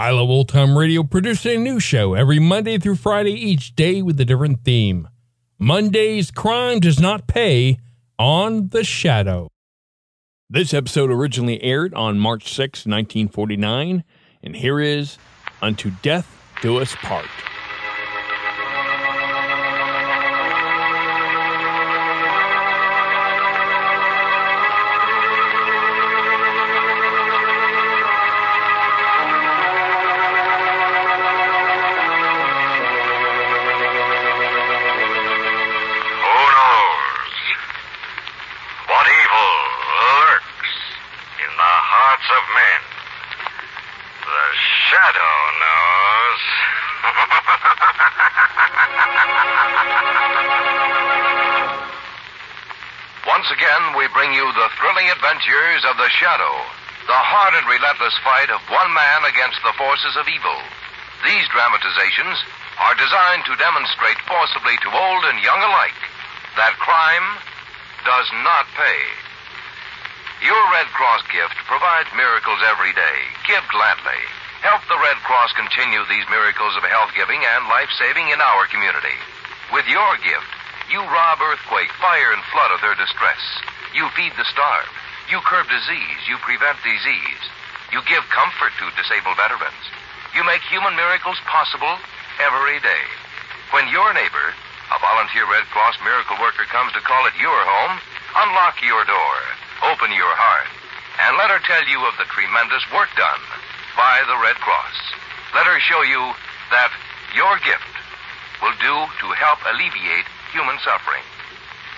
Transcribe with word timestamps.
I 0.00 0.10
Love 0.12 0.30
Old 0.30 0.48
Time 0.48 0.78
Radio 0.78 1.02
produces 1.02 1.46
a 1.46 1.56
new 1.56 1.80
show 1.80 2.14
every 2.14 2.38
Monday 2.38 2.78
through 2.78 2.94
Friday, 2.94 3.32
each 3.32 3.74
day 3.74 4.00
with 4.00 4.20
a 4.20 4.24
different 4.24 4.62
theme. 4.62 5.08
Monday's 5.58 6.30
Crime 6.30 6.78
Does 6.78 7.00
Not 7.00 7.26
Pay 7.26 7.80
on 8.16 8.68
The 8.68 8.84
Shadow. 8.84 9.48
This 10.48 10.72
episode 10.72 11.10
originally 11.10 11.60
aired 11.64 11.94
on 11.94 12.20
March 12.20 12.54
6, 12.54 12.86
1949, 12.86 14.04
and 14.44 14.54
here 14.54 14.78
is 14.78 15.18
Unto 15.60 15.90
Death 16.00 16.32
Do 16.62 16.78
Us 16.78 16.94
Part. 16.94 17.26
Shadow, 56.18 56.56
the 57.06 57.14
hard 57.14 57.54
and 57.54 57.62
relentless 57.70 58.18
fight 58.26 58.50
of 58.50 58.58
one 58.66 58.90
man 58.90 59.22
against 59.30 59.62
the 59.62 59.70
forces 59.78 60.18
of 60.18 60.26
evil. 60.26 60.58
These 61.22 61.46
dramatizations 61.54 62.42
are 62.82 62.98
designed 62.98 63.46
to 63.46 63.54
demonstrate 63.62 64.18
forcibly 64.26 64.74
to 64.82 64.90
old 64.90 65.22
and 65.30 65.38
young 65.38 65.62
alike 65.62 65.94
that 66.58 66.74
crime 66.82 67.38
does 68.02 68.26
not 68.42 68.66
pay. 68.74 69.00
Your 70.42 70.58
Red 70.74 70.90
Cross 70.90 71.22
gift 71.30 71.54
provides 71.70 72.10
miracles 72.18 72.58
every 72.66 72.90
day. 72.98 73.18
Give 73.46 73.62
gladly. 73.70 74.18
Help 74.66 74.82
the 74.90 74.98
Red 74.98 75.22
Cross 75.22 75.54
continue 75.54 76.02
these 76.10 76.26
miracles 76.34 76.74
of 76.74 76.82
health 76.82 77.14
giving 77.14 77.38
and 77.46 77.70
life 77.70 77.94
saving 77.94 78.34
in 78.34 78.42
our 78.42 78.66
community. 78.66 79.14
With 79.70 79.86
your 79.86 80.18
gift, 80.18 80.50
you 80.90 80.98
rob 80.98 81.38
earthquake, 81.46 81.94
fire, 82.02 82.34
and 82.34 82.42
flood 82.50 82.74
of 82.74 82.82
their 82.82 82.98
distress. 82.98 83.38
You 83.94 84.10
feed 84.18 84.34
the 84.34 84.50
starved. 84.50 84.98
You 85.28 85.44
curb 85.44 85.68
disease. 85.68 86.20
You 86.24 86.40
prevent 86.40 86.80
disease. 86.80 87.42
You 87.92 88.00
give 88.08 88.24
comfort 88.32 88.72
to 88.80 88.88
disabled 88.96 89.36
veterans. 89.36 89.84
You 90.32 90.40
make 90.44 90.64
human 90.64 90.96
miracles 90.96 91.36
possible 91.44 92.00
every 92.40 92.80
day. 92.80 93.04
When 93.72 93.88
your 93.92 94.08
neighbor, 94.16 94.48
a 94.88 94.98
volunteer 95.04 95.44
Red 95.44 95.68
Cross 95.68 96.00
miracle 96.00 96.40
worker, 96.40 96.64
comes 96.72 96.96
to 96.96 97.04
call 97.04 97.28
at 97.28 97.36
your 97.36 97.60
home, 97.60 98.00
unlock 98.40 98.80
your 98.80 99.04
door, 99.04 99.36
open 99.84 100.12
your 100.16 100.32
heart, 100.32 100.68
and 101.20 101.36
let 101.36 101.52
her 101.52 101.60
tell 101.60 101.84
you 101.84 102.00
of 102.08 102.16
the 102.16 102.28
tremendous 102.32 102.84
work 102.92 103.12
done 103.16 103.44
by 103.96 104.24
the 104.24 104.38
Red 104.40 104.56
Cross. 104.64 104.96
Let 105.52 105.68
her 105.68 105.80
show 105.80 106.00
you 106.08 106.32
that 106.72 106.92
your 107.36 107.60
gift 107.60 107.92
will 108.64 108.76
do 108.80 108.96
to 109.20 109.26
help 109.36 109.60
alleviate 109.68 110.28
human 110.56 110.80
suffering. 110.80 111.24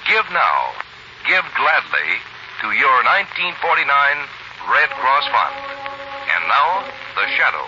Give 0.07 0.27
now. 0.35 0.75
Give 1.27 1.45
gladly 1.55 2.19
to 2.61 2.69
your 2.77 2.97
1949 3.25 3.89
Red 4.69 4.91
Cross 5.01 5.27
Fund. 5.33 5.57
And 6.29 6.43
now, 6.45 6.85
the 7.17 7.27
shadow. 7.33 7.65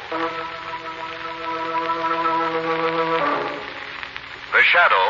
The 4.52 4.64
shadow, 4.69 5.06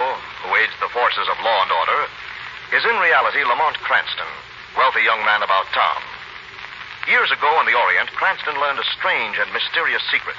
who 0.47 0.54
aids 0.54 0.76
the 0.78 0.87
forces 0.94 1.26
of 1.26 1.34
law 1.42 1.66
and 1.66 1.72
order, 1.75 2.00
is 2.78 2.87
in 2.87 2.94
reality 3.03 3.42
Lamont 3.42 3.75
Cranston, 3.82 4.31
wealthy 4.78 5.03
young 5.03 5.19
man 5.26 5.42
about 5.42 5.66
town. 5.75 6.03
Years 7.10 7.34
ago 7.34 7.50
in 7.59 7.66
the 7.66 7.75
Orient, 7.75 8.15
Cranston 8.15 8.54
learned 8.62 8.78
a 8.78 8.87
strange 8.94 9.34
and 9.42 9.50
mysterious 9.50 10.03
secret 10.15 10.38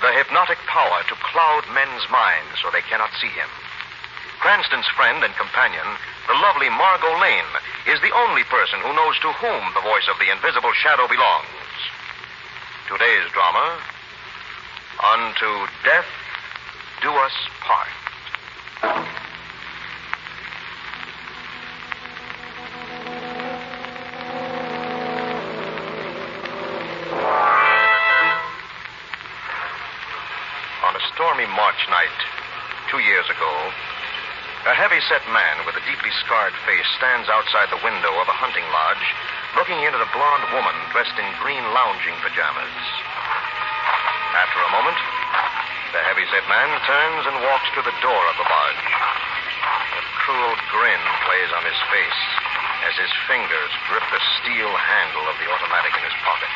the 0.00 0.16
hypnotic 0.16 0.56
power 0.64 1.04
to 1.04 1.14
cloud 1.20 1.60
men's 1.76 2.08
minds 2.08 2.56
so 2.62 2.72
they 2.72 2.80
cannot 2.88 3.12
see 3.20 3.28
him. 3.36 3.48
Cranston's 4.40 4.88
friend 4.96 5.20
and 5.20 5.36
companion, 5.36 5.84
the 6.24 6.40
lovely 6.40 6.72
Margot 6.72 7.20
Lane, 7.20 7.52
is 7.86 8.00
the 8.00 8.12
only 8.12 8.44
person 8.44 8.80
who 8.80 8.92
knows 8.92 9.18
to 9.20 9.32
whom 9.32 9.62
the 9.72 9.80
voice 9.80 10.08
of 10.10 10.18
the 10.18 10.30
invisible 10.30 10.72
shadow 10.74 11.08
belongs. 11.08 11.46
Today's 12.88 13.30
drama 13.32 13.78
Unto 15.00 15.66
Death 15.84 16.04
Do 17.00 17.08
Us 17.08 17.32
Part. 17.60 17.88
On 30.84 30.96
a 30.96 31.00
stormy 31.14 31.46
March 31.46 31.88
night, 31.88 32.08
two 32.90 32.98
years 32.98 33.24
ago, 33.30 33.72
a 34.68 34.76
heavy 34.76 35.00
set 35.08 35.24
man 35.32 35.64
with 35.64 35.72
a 35.72 35.84
deeply 35.88 36.12
scarred 36.20 36.52
face 36.68 36.84
stands 37.00 37.32
outside 37.32 37.72
the 37.72 37.80
window 37.80 38.12
of 38.20 38.28
a 38.28 38.36
hunting 38.36 38.66
lodge, 38.68 39.06
looking 39.56 39.80
in 39.80 39.96
at 39.96 40.04
a 40.04 40.12
blonde 40.12 40.46
woman 40.52 40.76
dressed 40.92 41.16
in 41.16 41.24
green 41.40 41.64
lounging 41.72 42.12
pajamas. 42.20 42.76
After 44.36 44.60
a 44.60 44.74
moment, 44.76 45.00
the 45.96 46.04
heavy 46.04 46.28
set 46.28 46.44
man 46.44 46.68
turns 46.84 47.24
and 47.24 47.40
walks 47.40 47.72
to 47.72 47.82
the 47.82 47.96
door 48.04 48.22
of 48.28 48.36
the 48.36 48.44
lodge. 48.44 48.84
A 49.96 50.02
cruel 50.28 50.54
grin 50.68 51.04
plays 51.24 51.50
on 51.56 51.64
his 51.64 51.80
face 51.88 52.20
as 52.84 52.94
his 53.00 53.12
fingers 53.24 53.72
grip 53.88 54.04
the 54.12 54.22
steel 54.40 54.72
handle 54.76 55.24
of 55.24 55.36
the 55.40 55.48
in 55.48 56.04
his 56.04 56.16
pocket. 56.20 56.52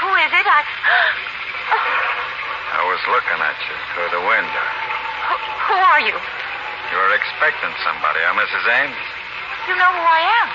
Who 0.00 0.10
is 0.22 0.32
it? 0.38 0.46
I. 0.46 0.62
I 2.74 2.82
was 2.90 2.98
looking 3.06 3.38
at 3.38 3.58
you 3.70 3.76
through 3.94 4.10
the 4.10 4.24
window. 4.26 4.66
Who, 5.30 5.34
who 5.38 5.78
are 5.78 6.02
you? 6.02 6.18
You 6.90 6.96
were 6.98 7.14
expecting 7.44 7.76
somebody, 7.84 8.24
huh, 8.24 8.32
Mrs. 8.40 8.64
Ames? 8.72 9.04
You 9.68 9.76
know 9.76 9.92
who 9.92 10.00
I 10.00 10.20
am. 10.32 10.48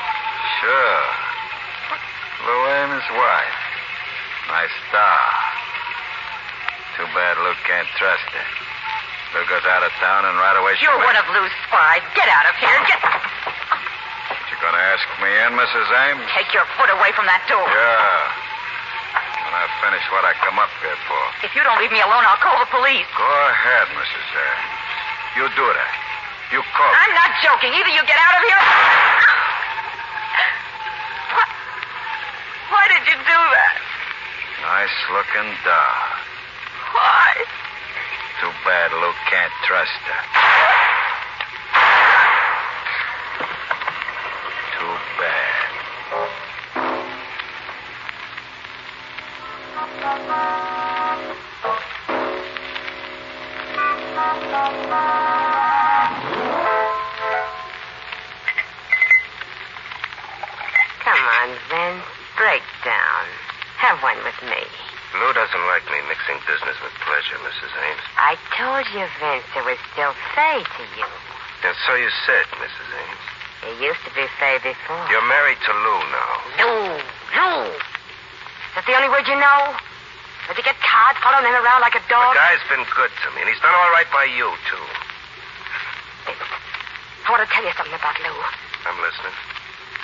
Sure. 0.58 1.02
Lou 2.50 2.62
Ames' 2.82 3.10
wife. 3.14 3.62
Nice 4.50 4.74
star. 4.90 5.22
Too 6.98 7.06
bad 7.14 7.38
Lou 7.46 7.54
can't 7.70 7.86
trust 7.94 8.26
her. 8.34 8.46
Lou 9.38 9.46
goes 9.46 9.62
out 9.70 9.86
of 9.86 9.94
town 10.02 10.26
and 10.34 10.34
right 10.42 10.58
away 10.58 10.82
she 10.82 10.90
You're 10.90 10.98
one 10.98 11.14
of 11.14 11.30
Lou's 11.30 11.54
spies. 11.70 12.02
Get 12.18 12.26
out 12.26 12.50
of 12.50 12.58
here. 12.58 12.74
Get. 12.90 12.98
You 14.50 14.58
gonna 14.58 14.82
ask 14.90 15.06
me 15.22 15.30
in, 15.46 15.54
Mrs. 15.62 15.86
Ames? 15.94 16.26
Take 16.34 16.50
your 16.58 16.66
foot 16.74 16.90
away 16.90 17.14
from 17.14 17.30
that 17.30 17.46
door. 17.46 17.70
Yeah. 17.70 18.18
When 19.46 19.54
I 19.54 19.70
finish 19.86 20.02
what 20.10 20.26
I 20.26 20.34
come 20.42 20.58
up 20.58 20.74
here 20.82 20.98
for. 21.06 21.22
If 21.46 21.54
you 21.54 21.62
don't 21.62 21.78
leave 21.78 21.94
me 21.94 22.02
alone, 22.02 22.26
I'll 22.26 22.42
call 22.42 22.58
the 22.58 22.72
police. 22.74 23.06
Go 23.14 23.30
ahead, 23.30 23.94
Mrs. 23.94 24.26
Ames. 24.42 25.38
You 25.38 25.46
do 25.54 25.70
that. 25.70 25.99
You 26.52 26.62
call. 26.74 26.90
I'm 26.90 27.14
not 27.14 27.30
joking. 27.46 27.70
Either 27.78 27.94
you 27.94 28.02
get 28.10 28.18
out 28.18 28.34
of 28.34 28.42
here. 28.42 28.62
What? 31.38 31.50
Why 32.74 32.84
did 32.90 33.06
you 33.06 33.18
do 33.22 33.40
that? 33.54 33.76
Nice 34.66 34.98
looking 35.14 35.54
doll. 35.62 36.02
Why? 36.98 37.46
Too 38.42 38.54
bad 38.66 38.92
Lou 38.98 39.14
can't 39.30 39.54
trust 39.68 40.02
her. 40.10 40.39
Pleasure, 67.30 67.42
Mrs. 67.46 67.72
Ames. 67.78 68.06
I 68.18 68.34
told 68.58 68.86
you, 68.94 69.06
Vince, 69.22 69.46
it 69.54 69.66
was 69.66 69.78
still 69.94 70.14
Fay 70.34 70.64
to 70.66 70.84
you. 70.98 71.06
And 71.64 71.76
so 71.86 71.94
you 71.96 72.10
said, 72.26 72.46
Mrs. 72.58 72.90
Ames. 72.90 73.26
It 73.70 73.76
used 73.84 74.02
to 74.06 74.12
be 74.16 74.26
Fay 74.40 74.58
before. 74.64 75.06
You're 75.12 75.28
married 75.28 75.62
to 75.66 75.72
Lou 75.74 76.00
now. 76.10 76.34
Lou, 76.58 76.82
Lou. 77.38 77.70
Is 77.70 78.74
that 78.74 78.86
the 78.88 78.96
only 78.96 79.10
word 79.10 79.28
you 79.28 79.38
know? 79.38 79.76
Does 80.48 80.58
he 80.58 80.64
get 80.66 80.78
tired 80.82 81.18
following 81.22 81.46
him 81.46 81.54
around 81.54 81.82
like 81.86 81.94
a 81.94 82.04
dog? 82.10 82.34
The 82.34 82.42
guy's 82.42 82.66
been 82.66 82.86
good 82.98 83.14
to 83.14 83.28
me, 83.38 83.46
and 83.46 83.50
he's 83.50 83.62
done 83.62 83.76
all 83.76 83.92
right 83.94 84.10
by 84.10 84.26
you, 84.26 84.50
too. 84.66 84.86
Vince, 86.26 86.50
I 87.26 87.28
want 87.30 87.46
to 87.46 87.50
tell 87.54 87.62
you 87.62 87.74
something 87.78 87.94
about 87.94 88.18
Lou. 88.26 88.34
I'm 88.90 88.98
listening. 89.06 89.36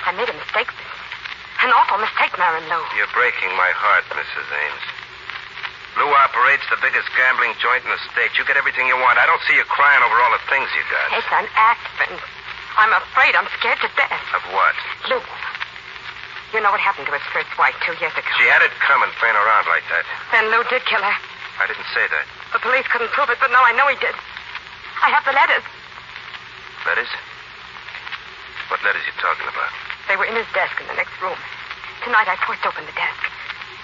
I 0.05 0.13
made 0.13 0.29
a 0.29 0.37
mistake, 0.37 0.69
Vince. 0.69 1.01
An 1.65 1.73
awful 1.73 1.97
mistake 1.97 2.37
marrying 2.37 2.67
Lou. 2.69 2.83
You're 2.93 3.09
breaking 3.15 3.49
my 3.57 3.71
heart, 3.73 4.05
Mrs. 4.13 4.45
Ames. 4.45 4.85
Lou 6.05 6.13
operates 6.21 6.61
the 6.69 6.77
biggest 6.85 7.09
gambling 7.17 7.57
joint 7.57 7.81
in 7.81 7.89
the 7.89 7.97
state. 8.13 8.29
You 8.37 8.45
get 8.45 8.61
everything 8.61 8.85
you 8.85 8.93
want. 8.93 9.17
I 9.17 9.25
don't 9.25 9.41
see 9.49 9.57
you 9.57 9.65
crying 9.65 10.05
over 10.05 10.13
all 10.21 10.29
the 10.37 10.45
things 10.45 10.69
you 10.77 10.85
got. 10.85 11.17
It's 11.17 11.33
an 11.33 11.49
act, 11.57 11.81
Vince. 11.97 12.21
I'm 12.77 12.93
afraid 12.93 13.33
I'm 13.33 13.49
scared 13.57 13.81
to 13.81 13.89
death. 13.97 14.21
Of 14.37 14.45
what? 14.53 14.77
Lou. 15.09 15.17
You 16.53 16.61
know 16.61 16.69
what 16.69 16.77
happened 16.77 17.09
to 17.09 17.13
his 17.17 17.25
first 17.33 17.49
wife 17.57 17.73
two 17.81 17.97
years 17.97 18.13
ago. 18.13 18.29
She 18.37 18.45
had 18.45 18.61
it 18.61 18.69
coming, 18.85 19.09
playing 19.17 19.33
around 19.33 19.65
like 19.65 19.81
that. 19.89 20.05
Then 20.29 20.45
Lou 20.53 20.61
did 20.69 20.85
kill 20.85 21.01
her. 21.01 21.17
I 21.57 21.65
didn't 21.65 21.89
say 21.89 22.05
that. 22.05 22.25
The 22.53 22.61
police 22.61 22.85
couldn't 22.85 23.09
prove 23.09 23.33
it, 23.33 23.41
but 23.41 23.49
now 23.49 23.65
I 23.65 23.73
know 23.73 23.89
he 23.89 23.97
did. 23.97 24.13
I 25.01 25.09
have 25.09 25.25
the 25.25 25.33
letters. 25.33 25.65
Letters? 26.85 27.09
What 28.69 28.77
letters 28.85 29.01
you 29.09 29.15
talking 29.17 29.49
about? 29.49 29.73
They 30.05 30.21
were 30.21 30.29
in 30.29 30.37
his 30.37 30.45
desk 30.53 30.77
in 30.77 30.85
the 30.85 30.93
next 31.01 31.17
room. 31.17 31.41
Tonight 32.05 32.29
I 32.29 32.37
forced 32.45 32.61
open 32.61 32.85
the 32.85 32.93
desk. 32.93 33.25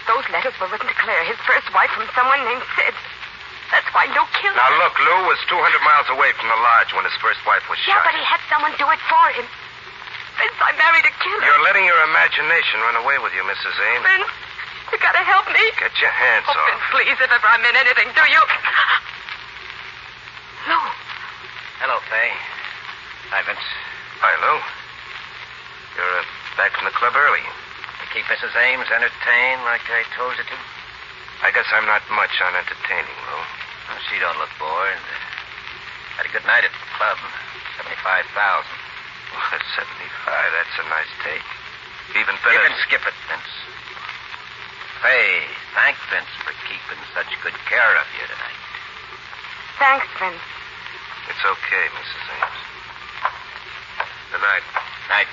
Those 0.08 0.26
letters 0.34 0.54
were 0.60 0.68
written 0.68 0.88
to 0.90 0.98
Claire, 0.98 1.24
his 1.26 1.38
first 1.46 1.70
wife, 1.74 1.92
from 1.94 2.08
someone 2.18 2.42
named 2.46 2.64
Sid. 2.76 2.96
That's 3.72 3.88
why 3.96 4.04
Lou 4.12 4.26
killed 4.36 4.58
Now, 4.58 4.68
her. 4.68 4.78
look, 4.84 4.96
Lou 5.00 5.20
was 5.32 5.40
200 5.48 5.56
miles 5.88 6.08
away 6.12 6.34
from 6.36 6.52
the 6.52 6.60
lodge 6.60 6.92
when 6.92 7.06
his 7.08 7.16
first 7.24 7.40
wife 7.48 7.64
was 7.72 7.80
Yeah, 7.88 7.96
shot. 7.96 8.04
Yeah, 8.04 8.08
but 8.12 8.16
he 8.20 8.24
had 8.28 8.42
someone 8.52 8.74
do 8.76 8.88
it 8.92 9.00
for 9.08 9.26
him. 9.38 9.48
Vince, 10.42 10.60
I 10.60 10.72
married 10.76 11.06
a 11.08 11.14
killer. 11.24 11.44
You're 11.46 11.64
letting 11.64 11.86
your 11.88 12.02
imagination 12.04 12.82
run 12.84 12.98
away 13.00 13.16
with 13.24 13.32
you, 13.32 13.44
Mrs. 13.48 13.76
Ames. 13.80 14.04
Vince, 14.04 14.32
you 14.92 14.98
gotta 15.00 15.24
help 15.24 15.48
me. 15.54 15.64
Get 15.80 15.96
your 16.04 16.12
hands 16.12 16.46
Oh, 16.50 16.58
off. 16.58 16.68
Vince, 16.68 16.84
please, 16.92 17.16
if 17.22 17.32
ever 17.32 17.48
I'm 17.48 17.64
in 17.64 17.76
anything, 17.80 18.10
do 18.12 18.24
you? 18.28 18.42
Lou, 20.68 20.82
Hello, 21.80 21.98
Fay. 22.12 22.30
Hi, 23.32 23.42
Vince. 23.48 23.64
Hi, 24.20 24.34
Lou. 24.44 24.58
You're 25.96 26.20
uh, 26.20 26.24
back 26.58 26.76
from 26.76 26.86
the 26.86 26.96
club 26.96 27.16
early. 27.16 27.42
You 28.12 28.20
keep 28.20 28.28
Mrs. 28.28 28.52
Ames 28.60 28.92
entertained 28.92 29.64
like 29.64 29.88
I 29.88 30.04
told 30.20 30.36
you 30.36 30.44
to? 30.44 30.58
I 31.48 31.50
guess 31.56 31.64
I'm 31.72 31.88
not 31.88 32.04
much 32.12 32.36
on 32.44 32.52
entertaining, 32.60 33.16
Lou. 33.24 33.40
Well, 33.40 34.02
she 34.12 34.20
don't 34.20 34.36
look 34.36 34.52
bored. 34.60 35.00
Uh, 35.00 36.20
had 36.20 36.28
a 36.28 36.32
good 36.36 36.44
night 36.44 36.68
at 36.68 36.76
the 36.76 36.84
club. 37.00 37.16
Seventy-five 37.80 38.28
thousand. 38.36 38.78
Well, 39.32 39.64
75, 39.80 39.88
that's 40.28 40.76
a 40.76 40.86
nice 40.92 41.12
take. 41.24 41.48
Even 42.20 42.36
better. 42.44 42.60
You 42.60 42.68
can 42.68 42.76
skip 42.84 43.00
it, 43.08 43.16
Vince. 43.32 43.54
Fay, 45.00 45.48
thank 45.74 45.96
Vince 46.12 46.30
for 46.44 46.52
keeping 46.68 47.00
such 47.16 47.32
good 47.42 47.56
care 47.72 47.96
of 47.96 48.06
you 48.20 48.28
tonight. 48.28 48.60
thanks, 49.80 50.08
Vince. 50.20 50.44
It's 51.32 51.42
okay, 51.48 51.86
Mrs. 51.96 52.24
Ames. 52.28 52.60
Good 54.36 54.44
night. 54.44 54.66
Night. 55.08 55.32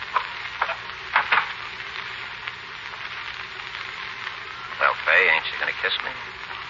Well, 4.78 4.94
Fay, 5.08 5.22
ain't 5.32 5.46
you 5.48 5.56
gonna 5.56 5.72
kiss 5.80 5.96
me? 6.04 6.12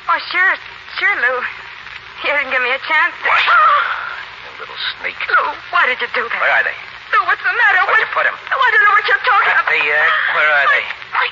Oh, 0.06 0.18
sure, 0.30 0.52
sure, 1.02 1.16
Lou. 1.18 1.36
You 2.22 2.30
didn't 2.38 2.50
give 2.54 2.62
me 2.62 2.70
a 2.70 2.78
chance. 2.86 3.14
to- 3.18 3.26
You 4.46 4.50
little 4.62 4.78
sneak. 4.98 5.18
Lou, 5.26 5.50
why 5.74 5.86
did 5.90 5.98
you 5.98 6.06
do 6.14 6.22
that? 6.22 6.38
Where 6.38 6.54
are 6.54 6.62
they? 6.62 6.76
Lou, 7.14 7.20
what's 7.26 7.42
the 7.42 7.50
matter? 7.50 7.82
Where'd 7.82 7.98
What- 7.98 8.06
you 8.06 8.14
put 8.14 8.26
'em? 8.30 8.36
Oh, 8.38 8.58
I 8.62 8.68
don't 8.70 8.84
know 8.86 8.94
what 8.94 9.04
you're 9.10 9.24
talking 9.26 9.50
At 9.50 9.58
about. 9.66 9.74
the, 9.74 9.82
uh, 9.90 10.06
where 10.38 10.50
are 10.54 10.66
they? 10.70 10.84
I, 11.18 11.26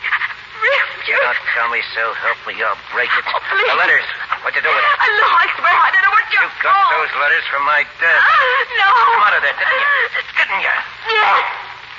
really, 0.59 1.07
You 1.07 1.15
don't 1.23 1.39
tell 1.55 1.69
me 1.71 1.81
so. 1.95 2.03
Help 2.27 2.39
me, 2.47 2.59
I'll 2.63 2.79
break 2.91 3.11
it. 3.15 3.25
Oh, 3.31 3.39
please. 3.55 3.71
The 3.71 3.79
letters. 3.79 4.07
What'd 4.43 4.57
you 4.59 4.63
do 4.67 4.71
with 4.75 4.83
them? 4.83 4.95
Uh, 4.99 5.07
Lou, 5.15 5.31
I 5.31 5.47
swear 5.63 5.75
I 5.79 5.89
don't 5.95 6.03
know 6.03 6.11
what 6.11 6.27
you're... 6.35 6.43
You 6.43 6.51
got 6.63 6.91
those 6.91 7.13
letters 7.23 7.45
from 7.51 7.63
my 7.67 7.83
desk. 8.03 8.23
Ah, 8.27 8.35
No. 8.83 8.89
Come 9.15 9.23
out 9.31 9.35
of 9.39 9.43
there, 9.47 9.55
didn't 9.55 9.79
you? 9.79 9.87
Didn't 10.43 10.63
you? 10.67 10.75
Yes. 11.07 11.39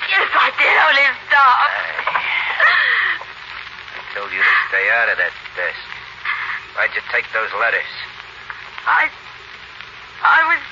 Yes, 0.08 0.28
I 0.36 0.48
did. 0.56 0.76
Only 0.84 1.06
stop. 1.28 1.56
I 1.60 1.68
told 4.14 4.30
you 4.32 4.40
to 4.40 4.54
stay 4.68 4.86
out 4.94 5.08
of 5.08 5.16
that 5.18 5.34
desk. 5.56 5.86
Why'd 6.76 6.94
you 6.94 7.02
take 7.10 7.26
those 7.34 7.50
letters? 7.58 7.90
I... 8.86 9.10
I 10.22 10.42
was 10.50 10.62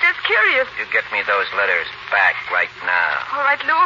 just 0.00 0.20
curious. 0.24 0.68
You 0.76 0.84
get 0.92 1.04
me 1.12 1.20
those 1.24 1.48
letters 1.56 1.88
back 2.12 2.36
right 2.52 2.72
now. 2.84 3.12
All 3.32 3.44
right, 3.44 3.60
Lou. 3.64 3.76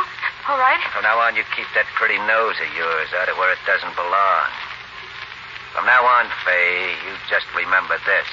All 0.49 0.59
right. 0.59 0.81
From 0.93 1.03
now 1.03 1.19
on, 1.19 1.37
you 1.37 1.43
keep 1.57 1.67
that 1.75 1.87
pretty 1.95 2.19
nose 2.27 2.59
of 2.61 2.71
yours 2.77 3.09
out 3.17 3.29
of 3.29 3.37
where 3.39 3.53
it 3.53 3.59
doesn't 3.67 3.95
belong. 3.95 4.49
From 5.75 5.87
now 5.87 6.07
on, 6.07 6.31
Fay, 6.45 6.95
you 7.07 7.15
just 7.31 7.47
remember 7.55 7.99
this. 8.07 8.31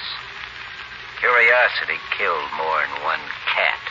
Curiosity 1.17 1.97
killed 2.17 2.49
more 2.57 2.81
than 2.81 3.01
one 3.05 3.21
cat. 3.49 3.81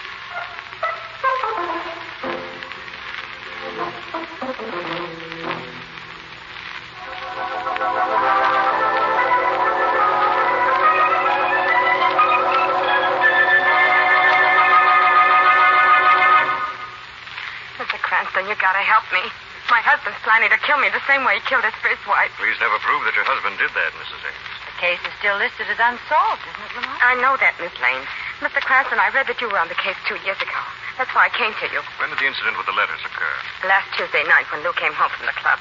Mr. 18.40 18.49
Cranston, 18.49 18.49
you 18.49 18.56
gotta 18.56 18.85
help 18.85 19.04
me. 19.12 19.20
My 19.68 19.85
husband's 19.85 20.18
planning 20.25 20.49
to 20.49 20.59
kill 20.64 20.80
me 20.80 20.88
the 20.88 21.04
same 21.04 21.23
way 21.28 21.37
he 21.37 21.42
killed 21.44 21.62
his 21.62 21.76
first 21.85 22.00
wife. 22.09 22.32
Please 22.40 22.56
never 22.59 22.80
prove 22.80 23.04
that 23.04 23.12
your 23.14 23.28
husband 23.28 23.61
did 23.61 23.68
that, 23.76 23.92
Mrs. 24.00 24.18
Ames. 24.25 24.49
The 24.64 24.76
case 24.80 25.02
is 25.04 25.12
still 25.20 25.37
listed 25.37 25.68
as 25.68 25.76
unsolved, 25.76 26.42
isn't 26.49 26.64
it, 26.64 26.73
Lamont? 26.80 27.00
I 27.04 27.14
know 27.20 27.37
that, 27.37 27.54
Miss 27.61 27.75
Lane. 27.85 28.02
Mr. 28.40 28.64
Cranston, 28.64 28.97
I 28.99 29.12
read 29.12 29.28
that 29.28 29.38
you 29.44 29.52
were 29.52 29.61
on 29.61 29.68
the 29.68 29.76
case 29.76 29.97
two 30.09 30.16
years 30.25 30.40
ago. 30.40 30.61
That's 30.97 31.12
why 31.12 31.28
I 31.28 31.32
came 31.37 31.52
to 31.52 31.66
you. 31.68 31.85
When 32.00 32.09
did 32.09 32.16
the 32.18 32.26
incident 32.26 32.56
with 32.56 32.64
the 32.64 32.75
letters 32.75 33.04
occur? 33.04 33.37
Last 33.68 33.92
Tuesday 33.94 34.25
night 34.25 34.49
when 34.49 34.64
Lou 34.64 34.73
came 34.75 34.97
home 34.97 35.12
from 35.12 35.28
the 35.28 35.37
club. 35.37 35.61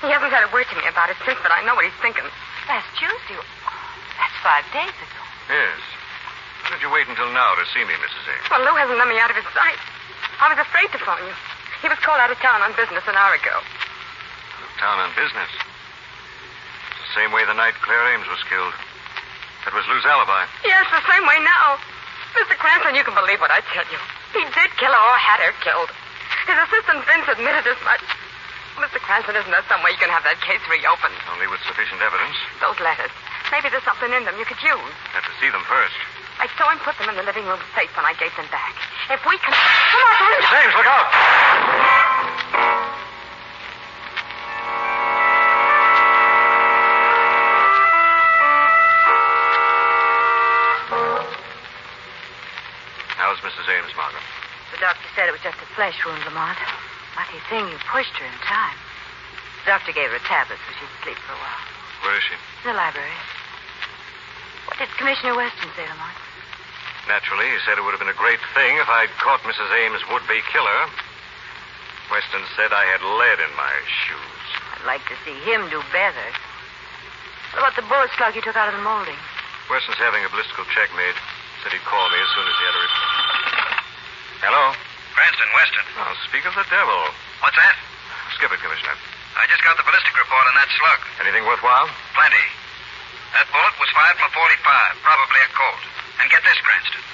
He 0.00 0.08
hasn't 0.08 0.32
said 0.32 0.42
a 0.42 0.50
word 0.50 0.66
to 0.72 0.76
me 0.80 0.88
about 0.88 1.12
it 1.12 1.20
since, 1.28 1.38
but 1.44 1.52
I 1.52 1.60
know 1.68 1.76
what 1.76 1.84
he's 1.84 2.00
thinking. 2.00 2.26
Last 2.66 2.88
Tuesday? 2.96 3.36
Oh, 3.36 3.44
that's 4.16 4.36
five 4.40 4.64
days 4.72 4.96
ago. 4.96 5.20
Yes. 5.52 5.80
Why 6.64 6.74
did 6.74 6.82
you 6.82 6.90
wait 6.90 7.06
until 7.12 7.28
now 7.30 7.54
to 7.60 7.64
see 7.76 7.84
me, 7.84 7.94
Mrs. 8.00 8.24
Ames? 8.24 8.48
Well, 8.50 8.64
Lou 8.64 8.74
hasn't 8.74 8.98
let 8.98 9.06
me 9.06 9.20
out 9.20 9.30
of 9.30 9.36
his 9.38 9.48
sight. 9.52 9.78
I 10.40 10.48
was 10.50 10.58
afraid 10.58 10.88
to 10.96 11.00
phone 11.04 11.20
you. 11.22 11.36
He 11.82 11.88
was 11.88 11.98
called 12.00 12.20
out 12.20 12.30
of 12.30 12.38
town 12.38 12.62
on 12.62 12.72
business 12.74 13.04
an 13.06 13.16
hour 13.16 13.34
ago. 13.36 13.56
Out 13.56 14.64
of 14.64 14.72
town 14.80 14.98
on 14.98 15.10
business. 15.14 15.50
It's 15.52 17.12
the 17.12 17.14
same 17.20 17.30
way 17.32 17.44
the 17.44 17.56
night 17.56 17.76
Claire 17.84 18.16
Ames 18.16 18.28
was 18.28 18.40
killed. 18.48 18.74
That 19.64 19.74
was 19.74 19.84
Lou's 19.90 20.06
alibi. 20.06 20.46
Yes, 20.64 20.86
the 20.94 21.02
same 21.10 21.26
way 21.26 21.38
now. 21.42 21.76
Mr. 22.38 22.54
Cranston, 22.56 22.94
you 22.94 23.02
can 23.02 23.16
believe 23.16 23.40
what 23.40 23.50
I 23.50 23.60
tell 23.72 23.86
you. 23.90 23.98
He 24.36 24.44
did 24.52 24.70
kill 24.76 24.92
her 24.92 25.04
or 25.10 25.18
had 25.18 25.40
her 25.40 25.54
killed. 25.64 25.90
His 26.46 26.58
assistant 26.68 27.02
Vince 27.08 27.26
admitted 27.26 27.66
as 27.66 27.80
much. 27.82 28.04
Mr. 28.76 29.00
Cranston, 29.00 29.34
isn't 29.34 29.50
there 29.50 29.64
some 29.72 29.80
way 29.82 29.90
you 29.90 30.00
can 30.00 30.12
have 30.12 30.22
that 30.28 30.38
case 30.44 30.60
reopened? 30.68 31.16
Only 31.32 31.48
with 31.48 31.64
sufficient 31.64 31.98
evidence. 32.04 32.36
Those 32.60 32.76
letters. 32.78 33.10
Maybe 33.52 33.70
there's 33.70 33.86
something 33.86 34.12
in 34.12 34.24
them 34.24 34.34
you 34.38 34.44
could 34.44 34.60
use. 34.62 34.94
Have 35.14 35.24
to 35.24 35.34
see 35.38 35.50
them 35.50 35.62
first. 35.70 35.94
I 36.38 36.50
saw 36.58 36.68
him 36.68 36.78
put 36.82 36.98
them 36.98 37.08
in 37.08 37.16
the 37.16 37.22
living 37.22 37.46
room 37.46 37.60
safe 37.74 37.94
when 37.96 38.04
I 38.04 38.12
gave 38.18 38.34
them 38.36 38.46
back. 38.50 38.74
If 39.08 39.24
we 39.24 39.38
can... 39.38 39.54
Come 39.54 40.02
on, 40.02 40.14
Vince! 40.20 40.50
Ames, 40.52 40.74
look 40.76 40.88
out! 40.90 41.06
How's 53.16 53.38
Mrs. 53.40 53.66
Ames, 53.70 53.94
Margot? 53.96 54.18
The 54.72 54.78
doctor 54.78 55.08
said 55.14 55.28
it 55.28 55.32
was 55.32 55.40
just 55.40 55.56
a 55.62 55.68
flesh 55.74 55.96
wound, 56.04 56.22
Lamont. 56.26 56.58
Lucky 57.16 57.40
thing 57.48 57.64
you 57.70 57.78
pushed 57.88 58.12
her 58.18 58.26
in 58.26 58.38
time. 58.44 58.76
The 59.64 59.72
doctor 59.72 59.92
gave 59.92 60.10
her 60.10 60.20
tablets 60.28 60.60
so 60.68 60.72
she'd 60.76 60.92
sleep 61.02 61.16
for 61.24 61.32
a 61.32 61.40
while. 61.40 61.85
Where 62.02 62.16
is 62.16 62.24
she? 62.24 62.36
In 62.64 62.74
the 62.74 62.76
library. 62.76 63.16
What 64.66 64.76
did 64.78 64.90
Commissioner 64.98 65.36
Weston 65.36 65.70
say, 65.78 65.86
Lamont? 65.86 66.18
Naturally, 67.06 67.46
he 67.46 67.58
said 67.62 67.78
it 67.78 67.84
would 67.86 67.94
have 67.94 68.02
been 68.02 68.10
a 68.10 68.18
great 68.18 68.42
thing 68.50 68.76
if 68.82 68.88
I'd 68.90 69.14
caught 69.22 69.40
Mrs. 69.46 69.70
Ames' 69.70 70.02
would-be 70.10 70.42
killer. 70.50 70.80
Weston 72.10 72.42
said 72.58 72.74
I 72.74 72.82
had 72.90 73.02
lead 73.02 73.38
in 73.38 73.52
my 73.54 73.74
shoes. 74.06 74.46
I'd 74.74 74.86
like 74.86 75.06
to 75.06 75.16
see 75.22 75.38
him 75.46 75.70
do 75.70 75.82
better. 75.94 76.28
What 77.54 77.62
about 77.62 77.76
the 77.78 77.86
bullet 77.86 78.10
slug 78.18 78.34
you 78.34 78.42
took 78.42 78.58
out 78.58 78.68
of 78.68 78.74
the 78.74 78.82
molding? 78.82 79.18
Weston's 79.70 79.98
having 80.02 80.22
a 80.26 80.30
ballistical 80.30 80.66
check 80.74 80.90
made. 80.98 81.14
Said 81.62 81.72
he'd 81.72 81.86
call 81.86 82.10
me 82.10 82.18
as 82.18 82.30
soon 82.34 82.46
as 82.46 82.56
he 82.58 82.64
had 82.66 82.74
a 82.74 82.82
report. 82.82 83.16
Hello? 84.42 84.64
Cranston, 85.14 85.50
Weston. 85.56 85.86
Oh, 85.98 86.12
speak 86.28 86.44
of 86.44 86.54
the 86.54 86.66
devil. 86.68 87.00
What's 87.40 87.56
that? 87.56 87.74
Skip 88.34 88.52
it, 88.52 88.60
Commissioner. 88.60 88.98
I 89.36 89.44
just 89.52 89.62
got 89.62 89.76
the 89.76 89.84
ballistic 89.84 90.16
report 90.16 90.44
on 90.48 90.54
that 90.56 90.70
slug. 90.80 91.00
Anything 91.20 91.44
worthwhile? 91.44 91.86
Plenty. 92.16 92.46
That 93.36 93.46
bullet 93.52 93.76
was 93.76 93.90
fired 93.92 94.16
from 94.16 94.32
a 94.32 94.34
45, 94.34 95.04
probably 95.04 95.40
a 95.44 95.50
Colt. 95.52 95.82
And 96.20 96.26
get 96.32 96.40
this, 96.40 96.56
Cranston. 96.64 97.04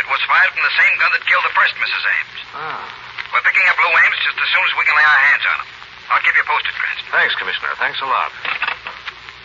It 0.00 0.06
was 0.08 0.20
fired 0.24 0.52
from 0.56 0.64
the 0.64 0.76
same 0.80 0.94
gun 0.96 1.12
that 1.12 1.24
killed 1.28 1.44
the 1.44 1.52
first 1.52 1.76
Mrs. 1.76 2.04
Ames. 2.04 2.40
Ah. 2.56 2.84
We're 3.32 3.44
picking 3.44 3.68
up 3.68 3.76
Lou 3.76 3.92
Ames 3.92 4.20
just 4.24 4.40
as 4.40 4.48
soon 4.48 4.64
as 4.64 4.72
we 4.80 4.84
can 4.88 4.96
lay 4.96 5.04
our 5.04 5.22
hands 5.28 5.44
on 5.44 5.56
him. 5.60 5.68
I'll 6.08 6.24
keep 6.24 6.36
you 6.38 6.46
posted, 6.48 6.72
Cranston. 6.72 7.08
Thanks, 7.12 7.34
Commissioner. 7.36 7.72
Thanks 7.76 8.00
a 8.00 8.08
lot. 8.08 8.32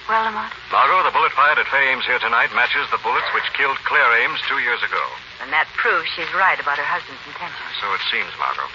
Well, 0.07 0.23
Lamont? 0.27 0.51
Margot, 0.71 1.03
the 1.03 1.11
bullet 1.15 1.31
fired 1.35 1.59
at 1.59 1.67
Fay 1.67 1.91
Ames 1.91 2.07
here 2.07 2.19
tonight 2.19 2.51
matches 2.55 2.87
the 2.91 2.99
bullets 3.03 3.27
which 3.35 3.47
killed 3.55 3.79
Claire 3.83 4.23
Ames 4.23 4.39
two 4.47 4.59
years 4.59 4.79
ago. 4.83 5.03
And 5.43 5.51
that 5.51 5.67
proves 5.75 6.07
she's 6.15 6.29
right 6.35 6.59
about 6.59 6.79
her 6.79 6.87
husband's 6.87 7.23
intentions. 7.27 7.75
So 7.79 7.91
it 7.95 8.03
seems, 8.11 8.31
Margot. 8.39 8.67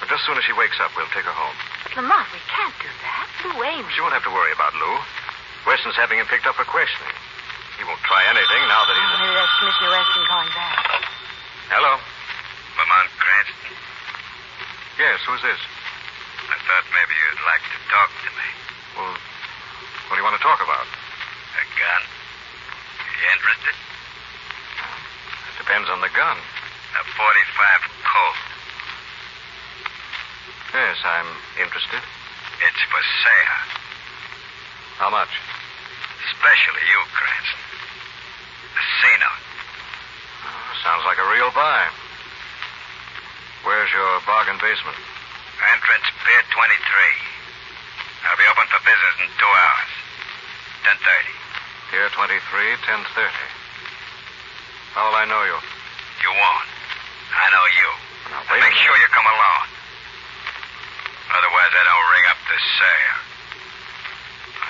But 0.00 0.10
just 0.10 0.22
as 0.22 0.26
soon 0.26 0.38
as 0.38 0.44
she 0.46 0.54
wakes 0.54 0.78
up, 0.80 0.90
we'll 0.98 1.10
take 1.14 1.26
her 1.26 1.34
home. 1.34 1.56
But, 1.84 1.92
Lamont, 2.00 2.26
we 2.32 2.40
can't 2.48 2.74
do 2.80 2.88
that. 3.04 3.26
Lou 3.44 3.60
Ames. 3.62 3.92
You 3.96 4.02
won't 4.02 4.16
have 4.16 4.24
to 4.24 4.32
worry 4.34 4.52
about 4.52 4.72
Lou. 4.74 4.94
Weston's 5.68 5.96
having 5.96 6.18
him 6.18 6.26
picked 6.26 6.48
up 6.48 6.56
for 6.56 6.64
questioning. 6.64 7.14
He 7.78 7.84
won't 7.84 8.00
try 8.06 8.22
anything 8.28 8.62
now 8.68 8.82
that 8.88 8.94
he's. 8.96 9.10
Oh, 9.12 9.20
maybe 9.20 9.34
that's 9.34 9.54
Commissioner 9.58 9.90
Weston 9.92 10.24
calling 10.28 10.52
back. 10.54 10.78
Hello? 11.72 11.92
Lamont 12.78 13.10
Cranston. 13.18 13.74
Yes, 15.00 15.18
who's 15.26 15.42
this? 15.42 15.58
I 16.44 16.56
thought 16.68 16.84
maybe 16.94 17.14
you'd 17.16 17.44
like 17.48 17.64
to 17.66 17.78
talk 17.90 18.10
to 18.14 18.30
me. 18.36 18.48
Well, 18.94 19.14
what 20.06 20.14
do 20.14 20.18
you 20.22 20.26
want 20.26 20.36
to 20.38 20.44
talk 20.44 20.60
about? 20.62 20.86
A 20.86 21.64
gun. 21.74 22.02
Are 22.04 23.16
You 23.16 23.26
interested? 23.32 23.74
It 23.74 25.54
depends 25.64 25.88
on 25.90 25.98
the 26.04 26.12
gun. 26.14 26.36
A 26.94 27.02
45 27.02 27.18
Colt. 27.18 28.03
Yes, 30.74 30.98
I'm 31.06 31.30
interested. 31.54 32.02
It's 32.66 32.82
for 32.90 32.98
sale. 32.98 33.62
How 34.98 35.06
much? 35.06 35.30
Especially 36.26 36.82
you, 36.90 37.00
Cranston. 37.14 37.62
A 38.74 38.82
C-note. 38.82 39.42
Oh, 40.42 40.50
ah, 40.50 40.74
sounds 40.82 41.06
like 41.06 41.22
a 41.22 41.28
real 41.30 41.54
buy. 41.54 41.86
Where's 43.62 43.86
your 43.94 44.18
bargain 44.26 44.58
basement? 44.58 44.98
Entrance 45.78 46.10
Pier 46.26 46.42
23. 46.42 46.66
I'll 48.26 48.34
be 48.34 48.50
open 48.50 48.66
for 48.66 48.82
business 48.82 49.14
in 49.22 49.30
two 49.38 49.46
hours. 49.54 49.90
10.30. 50.90 51.06
Pier 51.94 52.10
23, 52.18 52.34
1030. 53.14 53.30
How 54.98 55.06
will 55.06 55.22
I 55.22 55.26
know 55.30 55.42
you? 55.46 55.58
You 56.18 56.34
won't. 56.34 56.68
I 57.30 57.46
know 57.54 57.66
you. 57.78 57.88
Now, 58.34 58.42
wait 58.50 58.58
Make 58.58 58.74
sure 58.82 58.98
you 58.98 59.06
come 59.14 59.30
along. 59.30 59.73
Otherwise, 61.34 61.72
I 61.74 61.82
don't 61.82 62.08
ring 62.14 62.26
up 62.30 62.38
the 62.46 62.58
sale. 62.78 63.18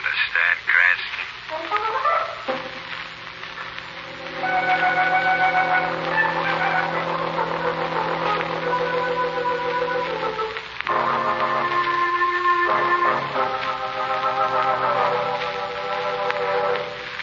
Understand, 0.00 0.56
Cranston? 0.64 1.24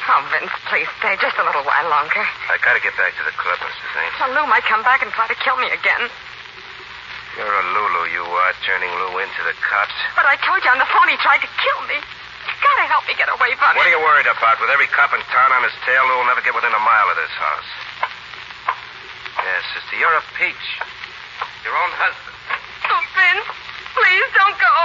Oh, 0.06 0.22
Vince, 0.30 0.54
please 0.70 0.86
stay 1.00 1.18
just 1.18 1.34
a 1.42 1.44
little 1.44 1.64
while 1.66 1.90
longer. 1.90 2.22
I 2.46 2.62
gotta 2.62 2.80
get 2.80 2.94
back 2.96 3.18
to 3.18 3.24
the 3.26 3.34
club, 3.42 3.58
Mrs. 3.58 3.90
Ames. 3.98 4.14
Well, 4.22 4.38
Lou 4.38 4.46
might 4.46 4.70
come 4.70 4.84
back 4.84 5.02
and 5.02 5.12
try 5.12 5.26
to 5.28 5.36
kill 5.42 5.58
me 5.58 5.66
again. 5.74 6.10
You're 7.38 7.48
a 7.48 7.64
Lulu, 7.74 7.91
you 8.12 8.24
are, 8.28 8.54
turning 8.68 8.92
Lou 8.92 9.24
into 9.24 9.42
the 9.48 9.56
cops. 9.64 9.96
But 10.20 10.28
I 10.28 10.36
told 10.44 10.60
you 10.62 10.72
on 10.76 10.80
the 10.84 10.90
phone 10.92 11.08
he 11.08 11.16
tried 11.24 11.40
to 11.40 11.52
kill 11.60 11.82
me. 11.88 11.96
You 11.96 12.56
gotta 12.60 12.86
help 12.92 13.08
me 13.08 13.16
get 13.16 13.32
away 13.32 13.56
from 13.56 13.72
What 13.74 13.88
are 13.88 13.94
you 13.96 14.04
worried 14.04 14.28
about? 14.28 14.60
With 14.60 14.70
every 14.70 14.92
cop 14.92 15.16
in 15.16 15.24
town 15.32 15.50
on 15.56 15.64
his 15.64 15.74
tail, 15.88 16.04
Lou 16.12 16.20
will 16.20 16.28
never 16.28 16.44
get 16.44 16.52
within 16.52 16.76
a 16.76 16.84
mile 16.84 17.08
of 17.08 17.16
this 17.16 17.34
house. 17.40 17.72
Yes, 19.40 19.64
sister, 19.74 19.96
you're 19.98 20.14
a 20.14 20.24
peach. 20.36 20.68
Your 21.64 21.74
own 21.74 21.92
husband. 21.96 22.36
Oh, 22.92 23.02
Vince, 23.16 23.48
please 23.96 24.28
don't 24.36 24.58
go. 24.60 24.76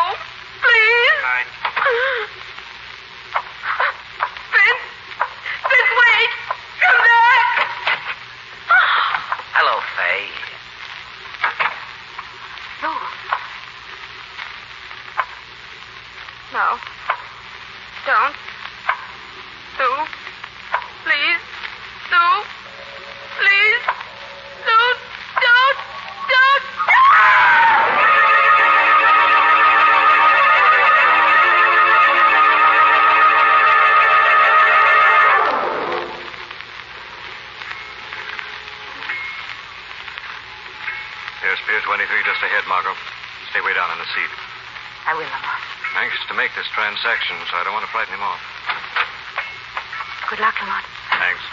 Please. 0.63 1.19
Night. 1.27 2.43
make 47.05 47.21
this 47.21 47.49
so 47.51 47.57
I 47.57 47.65
don't 47.65 47.75
want 47.75 47.85
to 47.85 47.93
frighten 47.93 48.15
him 48.15 48.23
off. 48.23 48.41
Good 50.31 50.41
luck, 50.41 50.57
Lamont. 50.61 50.85
Thanks. 51.21 51.45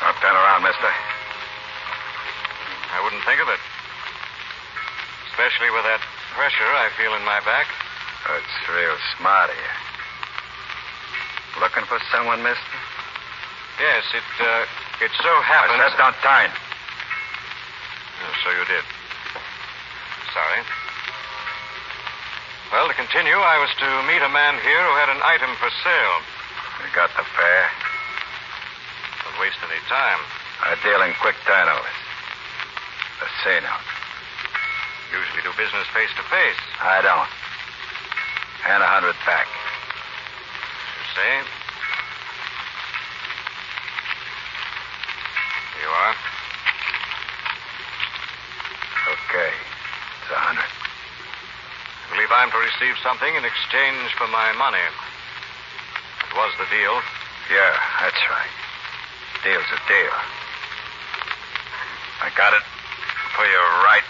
Don't 0.00 0.18
turn 0.22 0.36
around, 0.38 0.62
mister. 0.62 0.90
I 2.94 3.02
wouldn't 3.02 3.24
think 3.24 3.42
of 3.42 3.48
it. 3.48 3.60
Especially 5.30 5.70
with 5.74 5.84
that 5.84 6.00
pressure 6.34 6.70
I 6.70 6.90
feel 6.96 7.14
in 7.14 7.24
my 7.24 7.40
back. 7.42 7.66
That's 8.28 8.68
real 8.70 8.96
smart 9.18 9.50
of 9.50 9.56
you. 9.56 9.72
Looking 11.60 11.84
for 11.84 11.98
someone, 12.14 12.42
mister? 12.42 12.62
Yes, 13.80 14.04
it, 14.14 14.28
uh, 14.40 15.04
it 15.04 15.10
so 15.18 15.32
happens. 15.42 15.80
I 15.80 15.90
said 15.90 15.98
don't 15.98 16.14
turn. 16.22 16.69
So 18.42 18.50
you 18.50 18.64
did. 18.64 18.84
Sorry. 20.32 20.60
Well, 22.70 22.86
to 22.86 22.94
continue, 22.94 23.34
I 23.34 23.58
was 23.58 23.72
to 23.82 23.88
meet 24.06 24.22
a 24.22 24.30
man 24.30 24.54
here 24.62 24.82
who 24.86 24.94
had 24.94 25.10
an 25.10 25.18
item 25.26 25.50
for 25.58 25.66
sale. 25.82 26.16
You 26.80 26.88
got 26.94 27.10
the 27.18 27.26
fare? 27.34 27.68
Don't 29.26 29.38
waste 29.42 29.58
any 29.66 29.82
time. 29.90 30.22
I 30.62 30.78
deal 30.78 31.02
in 31.02 31.10
quick 31.18 31.34
turnovers. 31.44 31.98
The 33.18 33.26
C-note. 33.42 33.86
Usually 35.10 35.42
do 35.42 35.50
business 35.58 35.82
face 35.90 36.14
to 36.14 36.22
face. 36.30 36.62
I 36.78 37.02
don't. 37.02 37.26
And 38.70 38.82
a 38.82 38.86
hundred 38.86 39.18
back. 39.26 39.50
You 40.94 41.04
say? 41.18 41.32
Here 45.74 45.82
you 45.82 45.90
are. 45.90 46.14
Okay. 49.10 49.50
It's 50.22 50.30
a 50.30 50.38
hundred. 50.38 50.70
I 52.30 52.46
believe 52.46 52.54
I'm 52.54 52.54
to 52.54 52.58
receive 52.58 52.94
something 53.02 53.34
in 53.34 53.44
exchange 53.44 54.14
for 54.14 54.28
my 54.28 54.52
money. 54.54 54.78
It 54.78 56.36
was 56.36 56.52
the 56.62 56.66
deal. 56.70 56.94
Yeah, 57.50 57.74
that's 57.98 58.22
right. 58.30 58.54
Deal's 59.42 59.66
a 59.66 59.80
deal. 59.90 60.14
I 62.22 62.30
got 62.36 62.54
it 62.54 62.62
for 63.34 63.44
you 63.44 63.58
right 63.82 64.06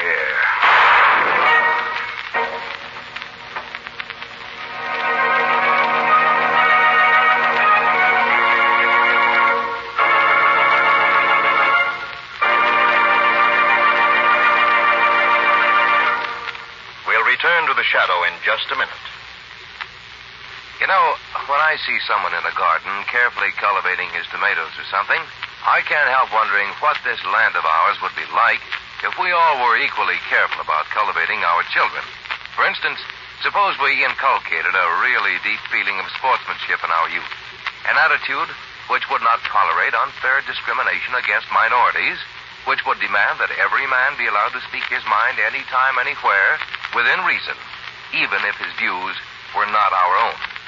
here. 0.00 0.29
I 21.70 21.78
see 21.86 22.02
someone 22.02 22.34
in 22.34 22.42
a 22.42 22.58
garden 22.58 22.90
carefully 23.06 23.54
cultivating 23.54 24.10
his 24.10 24.26
tomatoes 24.34 24.74
or 24.74 24.82
something, 24.90 25.22
I 25.62 25.86
can't 25.86 26.10
help 26.10 26.34
wondering 26.34 26.66
what 26.82 26.98
this 27.06 27.22
land 27.22 27.54
of 27.54 27.62
ours 27.62 27.94
would 28.02 28.10
be 28.18 28.26
like 28.34 28.58
if 29.06 29.14
we 29.22 29.30
all 29.30 29.62
were 29.62 29.78
equally 29.78 30.18
careful 30.26 30.66
about 30.66 30.90
cultivating 30.90 31.38
our 31.46 31.62
children. 31.70 32.02
For 32.58 32.66
instance, 32.66 32.98
suppose 33.46 33.78
we 33.78 34.02
inculcated 34.02 34.74
a 34.74 34.98
really 34.98 35.38
deep 35.46 35.62
feeling 35.70 35.94
of 36.02 36.10
sportsmanship 36.18 36.82
in 36.82 36.90
our 36.90 37.06
youth, 37.06 37.30
an 37.86 37.94
attitude 38.02 38.50
which 38.90 39.06
would 39.06 39.22
not 39.22 39.38
tolerate 39.46 39.94
unfair 39.94 40.42
discrimination 40.50 41.14
against 41.14 41.54
minorities, 41.54 42.18
which 42.66 42.82
would 42.82 42.98
demand 42.98 43.38
that 43.38 43.54
every 43.62 43.86
man 43.86 44.18
be 44.18 44.26
allowed 44.26 44.58
to 44.58 44.66
speak 44.66 44.90
his 44.90 45.06
mind 45.06 45.38
anytime, 45.38 46.02
anywhere, 46.02 46.58
within 46.98 47.22
reason, 47.22 47.54
even 48.10 48.42
if 48.50 48.58
his 48.58 48.74
views 48.74 49.14
were 49.54 49.70
not 49.70 49.94
our 49.94 50.18
own. 50.18 50.59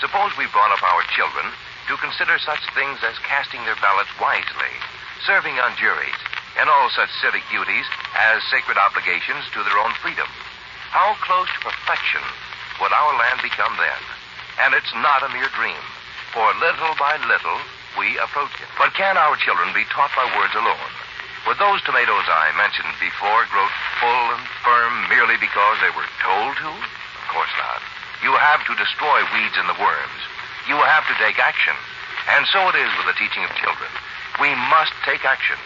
Suppose 0.00 0.32
we 0.40 0.48
brought 0.48 0.72
up 0.72 0.80
our 0.80 1.04
children 1.12 1.44
to 1.92 2.00
consider 2.00 2.40
such 2.40 2.64
things 2.72 3.04
as 3.04 3.20
casting 3.20 3.60
their 3.68 3.76
ballots 3.84 4.08
wisely, 4.16 4.72
serving 5.28 5.60
on 5.60 5.76
juries, 5.76 6.16
and 6.56 6.72
all 6.72 6.88
such 6.88 7.12
civic 7.20 7.44
duties 7.52 7.84
as 8.16 8.40
sacred 8.48 8.80
obligations 8.80 9.44
to 9.52 9.60
their 9.60 9.76
own 9.76 9.92
freedom. 10.00 10.24
How 10.88 11.20
close 11.20 11.52
to 11.52 11.68
perfection 11.68 12.24
would 12.80 12.96
our 12.96 13.12
land 13.20 13.44
become 13.44 13.76
then? 13.76 14.02
And 14.64 14.72
it's 14.72 14.92
not 15.04 15.20
a 15.20 15.28
mere 15.36 15.52
dream, 15.52 15.84
for 16.32 16.48
little 16.56 16.96
by 16.96 17.20
little 17.28 17.60
we 18.00 18.16
approach 18.24 18.56
it. 18.56 18.72
But 18.80 18.96
can 18.96 19.20
our 19.20 19.36
children 19.36 19.68
be 19.76 19.84
taught 19.92 20.16
by 20.16 20.24
words 20.32 20.56
alone? 20.56 20.92
Would 21.44 21.60
those 21.60 21.84
tomatoes 21.84 22.24
I 22.24 22.56
mentioned 22.56 22.96
before 22.96 23.44
grow 23.52 23.68
full 24.00 24.26
and 24.32 24.44
firm 24.64 25.12
merely 25.12 25.36
because 25.36 25.76
they 25.84 25.92
were 25.92 26.08
told 26.24 26.56
to? 26.56 26.72
Of 26.72 27.24
course 27.28 27.52
not. 27.60 27.89
You 28.22 28.36
have 28.36 28.60
to 28.68 28.74
destroy 28.76 29.24
weeds 29.32 29.56
and 29.56 29.68
the 29.68 29.78
worms. 29.80 30.20
You 30.68 30.76
have 30.76 31.08
to 31.08 31.16
take 31.16 31.40
action. 31.40 31.74
And 32.36 32.44
so 32.52 32.68
it 32.68 32.76
is 32.76 32.92
with 33.00 33.08
the 33.08 33.16
teaching 33.16 33.44
of 33.44 33.50
children. 33.56 33.88
We 34.38 34.52
must 34.68 34.92
take 35.08 35.24
action. 35.24 35.56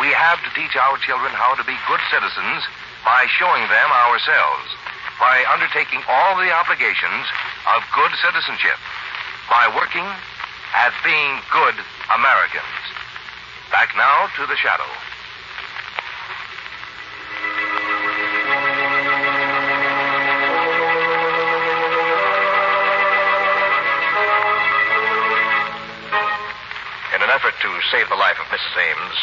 We 0.00 0.12
have 0.12 0.38
to 0.44 0.50
teach 0.52 0.76
our 0.76 1.00
children 1.00 1.32
how 1.32 1.56
to 1.56 1.64
be 1.64 1.76
good 1.88 2.02
citizens 2.12 2.68
by 3.00 3.24
showing 3.40 3.64
them 3.72 3.88
ourselves, 3.88 4.68
by 5.16 5.40
undertaking 5.48 6.04
all 6.04 6.36
the 6.36 6.52
obligations 6.52 7.24
of 7.72 7.80
good 7.96 8.12
citizenship, 8.20 8.76
by 9.48 9.72
working 9.72 10.04
at 10.76 10.92
being 11.00 11.40
good 11.48 11.76
Americans. 12.12 12.76
Back 13.72 13.96
now 13.96 14.28
to 14.36 14.44
the 14.44 14.56
shadow. 14.60 14.88
An 27.86 27.94
effort 27.94 27.94
to 27.94 27.96
save 27.96 28.08
the 28.08 28.16
life 28.18 28.38
of 28.40 28.46
Mrs. 28.50 28.74
Ames, 28.74 29.18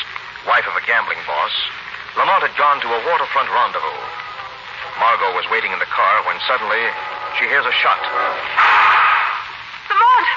wife 0.47 0.67
of 0.67 0.75
a 0.75 0.85
gambling 0.85 1.19
boss, 1.27 1.51
Lamont 2.15 2.43
had 2.43 2.55
gone 2.57 2.79
to 2.81 2.87
a 2.87 2.99
waterfront 3.09 3.49
rendezvous. 3.49 4.01
Margot 4.99 5.33
was 5.35 5.45
waiting 5.51 5.71
in 5.73 5.79
the 5.79 5.89
car 5.89 6.23
when 6.27 6.39
suddenly 6.47 6.79
she 7.39 7.45
hears 7.49 7.65
a 7.65 7.75
shot. 7.81 7.99
Lamont! 9.89 10.27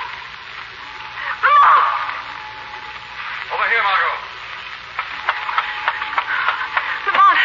Lamont! 1.45 1.83
Over 3.53 3.67
here, 3.69 3.85
Margot. 3.85 4.17
Lamont, 7.07 7.41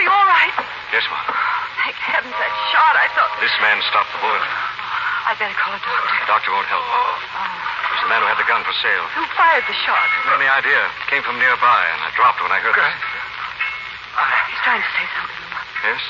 are 0.00 0.02
you 0.02 0.10
all 0.10 0.26
right? 0.26 0.54
Yes, 0.92 1.04
Margot. 1.12 1.36
Thank 1.84 1.96
heavens 2.00 2.34
that 2.34 2.52
shot. 2.72 2.94
I 2.96 3.06
thought. 3.14 3.30
This 3.44 3.54
man 3.60 3.78
stopped 3.92 4.10
the 4.16 4.20
bullet. 4.24 4.42
I'd 5.26 5.38
better 5.38 5.58
call 5.58 5.74
a 5.74 5.82
doctor. 5.82 6.14
The 6.22 6.30
doctor 6.30 6.50
won't 6.54 6.70
help. 6.70 6.86
The 6.86 7.35
man 8.16 8.24
who 8.24 8.32
had 8.32 8.40
the 8.40 8.48
gun 8.48 8.64
for 8.64 8.72
sale. 8.80 9.04
Who 9.12 9.28
fired 9.36 9.64
the 9.68 9.76
shot? 9.84 10.08
Any 10.32 10.48
idea? 10.48 10.80
Came 11.12 11.20
from 11.20 11.36
nearby, 11.36 11.80
and 11.92 12.00
I 12.00 12.08
dropped 12.16 12.40
when 12.40 12.48
I 12.48 12.64
heard 12.64 12.72
it. 12.72 12.80
All 12.80 14.24
right. 14.24 14.44
He's 14.48 14.62
trying 14.64 14.80
to 14.80 14.90
say 14.96 15.04
something, 15.12 15.36
Lamont. 15.44 15.68
Yes? 15.84 16.02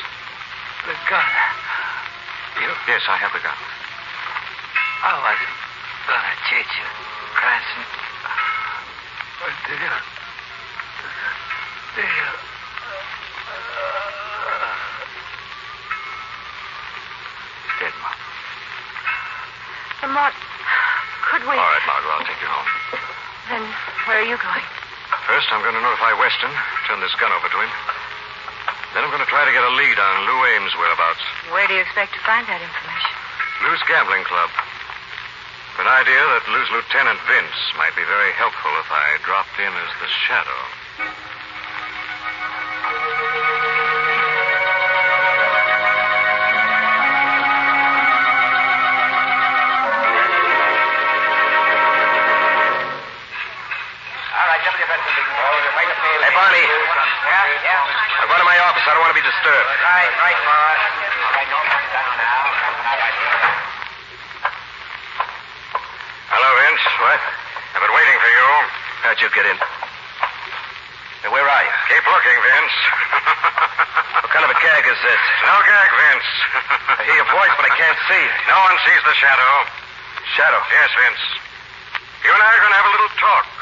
The 0.87 0.95
gun. 1.11 1.31
You? 2.63 2.71
Yes, 2.87 3.03
I 3.11 3.19
have 3.19 3.35
the 3.35 3.43
gun. 3.43 3.59
I 3.59 5.19
wasn't 5.19 5.55
gonna 6.07 6.35
cheat 6.47 6.71
you, 6.79 6.87
Cranston. 7.35 7.85
But 9.43 9.53
do 9.67 9.75
you? 9.75 10.16
Where 24.17 24.25
are 24.25 24.33
you 24.33 24.41
going? 24.41 24.65
First, 25.29 25.53
I'm 25.53 25.61
going 25.61 25.77
to 25.77 25.85
notify 25.85 26.17
Weston, 26.17 26.49
turn 26.89 27.05
this 27.05 27.13
gun 27.21 27.29
over 27.37 27.53
to 27.53 27.59
him. 27.61 27.69
Then 28.97 29.05
I'm 29.05 29.13
going 29.13 29.21
to 29.21 29.29
try 29.29 29.45
to 29.45 29.53
get 29.53 29.61
a 29.61 29.77
lead 29.77 30.01
on 30.01 30.25
Lou 30.25 30.41
Ames' 30.57 30.73
whereabouts. 30.81 31.21
Where 31.53 31.69
do 31.69 31.77
you 31.77 31.85
expect 31.85 32.17
to 32.17 32.23
find 32.25 32.49
that 32.49 32.65
information? 32.65 33.13
Lou's 33.61 33.85
Gambling 33.85 34.25
Club. 34.25 34.49
An 35.85 35.85
idea 35.85 36.17
that 36.33 36.49
Lou's 36.49 36.73
Lieutenant 36.73 37.21
Vince 37.29 37.61
might 37.77 37.93
be 37.93 38.09
very 38.09 38.33
helpful 38.41 38.73
if 38.81 38.89
I 38.89 39.21
dropped 39.21 39.61
in 39.61 39.69
as 39.69 39.93
the 40.01 40.09
shadow. 40.09 40.61
Hey, 55.87 56.33
Barney. 56.35 56.67
Yeah, 56.67 57.63
yeah. 57.63 58.19
I'll 58.19 58.31
go 58.31 58.37
to 58.43 58.49
my 58.49 58.59
office. 58.67 58.83
I 58.83 58.91
don't 58.91 59.03
want 59.07 59.15
to 59.15 59.21
be 59.23 59.27
disturbed. 59.27 59.71
Right, 59.71 60.11
right, 60.19 60.39
boss. 60.43 60.81
All 60.83 61.31
right, 61.31 61.47
don't 61.47 61.67
mess 61.71 61.87
down 61.95 62.11
now. 62.19 62.43
Hello, 66.35 66.51
Vince. 66.59 66.83
What? 67.07 67.21
I've 67.23 67.83
been 67.87 67.95
waiting 67.95 68.19
for 68.19 68.31
you. 68.35 68.47
How'd 69.07 69.19
you 69.23 69.31
get 69.31 69.47
in? 69.47 69.57
Hey, 71.23 71.31
where 71.31 71.47
are 71.47 71.63
you? 71.63 71.75
Keep 71.95 72.05
looking, 72.11 72.39
Vince. 72.43 72.75
What 74.27 74.33
kind 74.35 74.51
of 74.51 74.51
a 74.51 74.59
gag 74.59 74.85
is 74.91 74.99
this? 75.07 75.23
no 75.47 75.55
gag, 75.65 75.91
Vince. 75.97 76.29
I 76.99 77.01
hear 77.07 77.15
your 77.15 77.31
voice, 77.31 77.53
but 77.57 77.63
I 77.63 77.73
can't 77.79 77.97
see. 78.11 78.25
no 78.51 78.59
one 78.59 78.75
sees 78.85 79.01
the 79.07 79.15
shadow. 79.23 79.53
Shadow. 80.35 80.61
Yes, 80.73 80.91
Vince. 80.99 81.23
You 82.27 82.35
and 82.35 82.43
I 82.43 82.49
are 82.59 82.61
going 82.61 82.75
to 82.75 82.81
have 82.81 82.91
a 82.91 82.95
little 82.97 83.13
talk. 83.23 83.56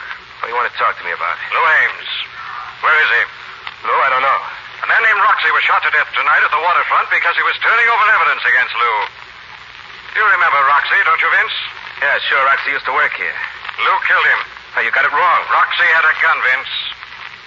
What 0.45 0.53
do 0.53 0.61
you 0.61 0.61
want 0.61 0.69
to 0.69 0.77
talk 0.77 0.93
to 1.01 1.05
me 1.09 1.17
about? 1.17 1.41
Lou 1.57 1.65
Ames. 1.65 2.11
Where 2.85 2.93
is 3.01 3.11
he? 3.17 3.23
Lou, 3.89 3.97
I 3.97 4.13
don't 4.13 4.21
know. 4.21 4.41
A 4.85 4.87
man 4.93 5.01
named 5.01 5.17
Roxy 5.25 5.49
was 5.57 5.65
shot 5.65 5.81
to 5.81 5.89
death 5.89 6.13
tonight 6.13 6.45
at 6.45 6.53
the 6.53 6.61
waterfront 6.61 7.09
because 7.09 7.33
he 7.33 7.41
was 7.49 7.57
turning 7.65 7.89
over 7.89 8.05
evidence 8.13 8.45
against 8.45 8.77
Lou. 8.77 8.97
You 10.13 10.21
remember 10.21 10.61
Roxy, 10.69 11.01
don't 11.09 11.17
you, 11.17 11.33
Vince? 11.33 11.57
Yeah, 12.05 12.21
sure. 12.29 12.45
Roxy 12.45 12.77
used 12.77 12.85
to 12.85 12.93
work 12.93 13.17
here. 13.17 13.33
Lou 13.89 13.97
killed 14.05 14.29
him. 14.37 14.41
Oh, 14.77 14.85
you 14.85 14.93
got 14.93 15.09
it 15.09 15.17
wrong. 15.17 15.41
Roxy 15.49 15.89
had 15.97 16.05
a 16.05 16.13
gun, 16.21 16.37
Vince. 16.45 16.73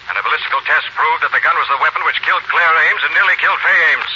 And 0.09 0.17
a 0.17 0.25
ballistical 0.25 0.65
test 0.65 0.89
proved 0.97 1.21
that 1.21 1.29
the 1.29 1.43
gun 1.45 1.53
was 1.53 1.69
the 1.69 1.77
weapon 1.77 2.01
which 2.01 2.17
killed 2.25 2.41
Claire 2.49 2.81
Ames 2.89 3.05
and 3.05 3.13
nearly 3.13 3.37
killed 3.37 3.61
Fay 3.61 3.77
Ames. 3.93 4.09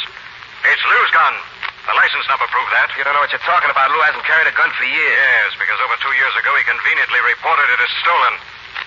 It's 0.73 0.81
Lou's 0.89 1.13
gun. 1.13 1.37
The 1.85 1.93
license 1.93 2.25
number 2.25 2.49
proved 2.49 2.73
that. 2.73 2.89
You 2.97 3.05
don't 3.05 3.13
know 3.13 3.21
what 3.21 3.29
you're 3.29 3.45
talking 3.45 3.69
about. 3.69 3.93
Lou 3.93 4.01
hasn't 4.01 4.25
carried 4.25 4.49
a 4.49 4.57
gun 4.57 4.73
for 4.73 4.89
years. 4.89 5.21
Yes, 5.21 5.53
because 5.61 5.77
over 5.85 5.93
two 6.01 6.17
years 6.17 6.33
ago 6.33 6.49
he 6.57 6.65
conveniently 6.65 7.21
reported 7.29 7.69
it 7.69 7.77
as 7.77 7.93
stolen. 8.01 8.41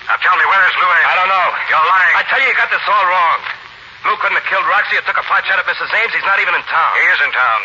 Now 0.05 0.17
tell 0.21 0.37
me, 0.37 0.45
where 0.45 0.65
is 0.69 0.75
Lou 0.77 0.89
Ames? 0.89 1.09
I 1.09 1.15
don't 1.17 1.33
know. 1.33 1.49
You're 1.73 1.89
lying. 1.89 2.15
I 2.21 2.23
tell 2.29 2.41
you, 2.41 2.49
you 2.53 2.57
got 2.57 2.69
this 2.69 2.85
all 2.85 3.07
wrong. 3.09 3.39
Lou 4.05 4.15
couldn't 4.21 4.37
have 4.37 4.49
killed 4.53 4.69
Roxy 4.69 5.01
or 5.01 5.05
took 5.09 5.17
a 5.17 5.25
pot 5.25 5.49
shot 5.49 5.57
at 5.57 5.65
Mrs. 5.65 5.89
Ames. 5.89 6.13
He's 6.13 6.29
not 6.29 6.37
even 6.45 6.53
in 6.53 6.65
town. 6.69 6.93
He 7.01 7.07
is 7.09 7.21
in 7.25 7.33
town. 7.33 7.61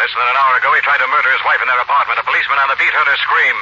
Less 0.00 0.08
than 0.16 0.24
an 0.24 0.36
hour 0.40 0.56
ago, 0.56 0.72
he 0.72 0.80
tried 0.80 1.04
to 1.04 1.08
murder 1.12 1.28
his 1.28 1.44
wife 1.44 1.60
in 1.60 1.68
their 1.68 1.80
apartment. 1.84 2.16
A 2.16 2.24
policeman 2.24 2.56
on 2.64 2.72
the 2.72 2.78
beat 2.80 2.88
heard 2.96 3.04
her 3.04 3.20
scream. 3.20 3.56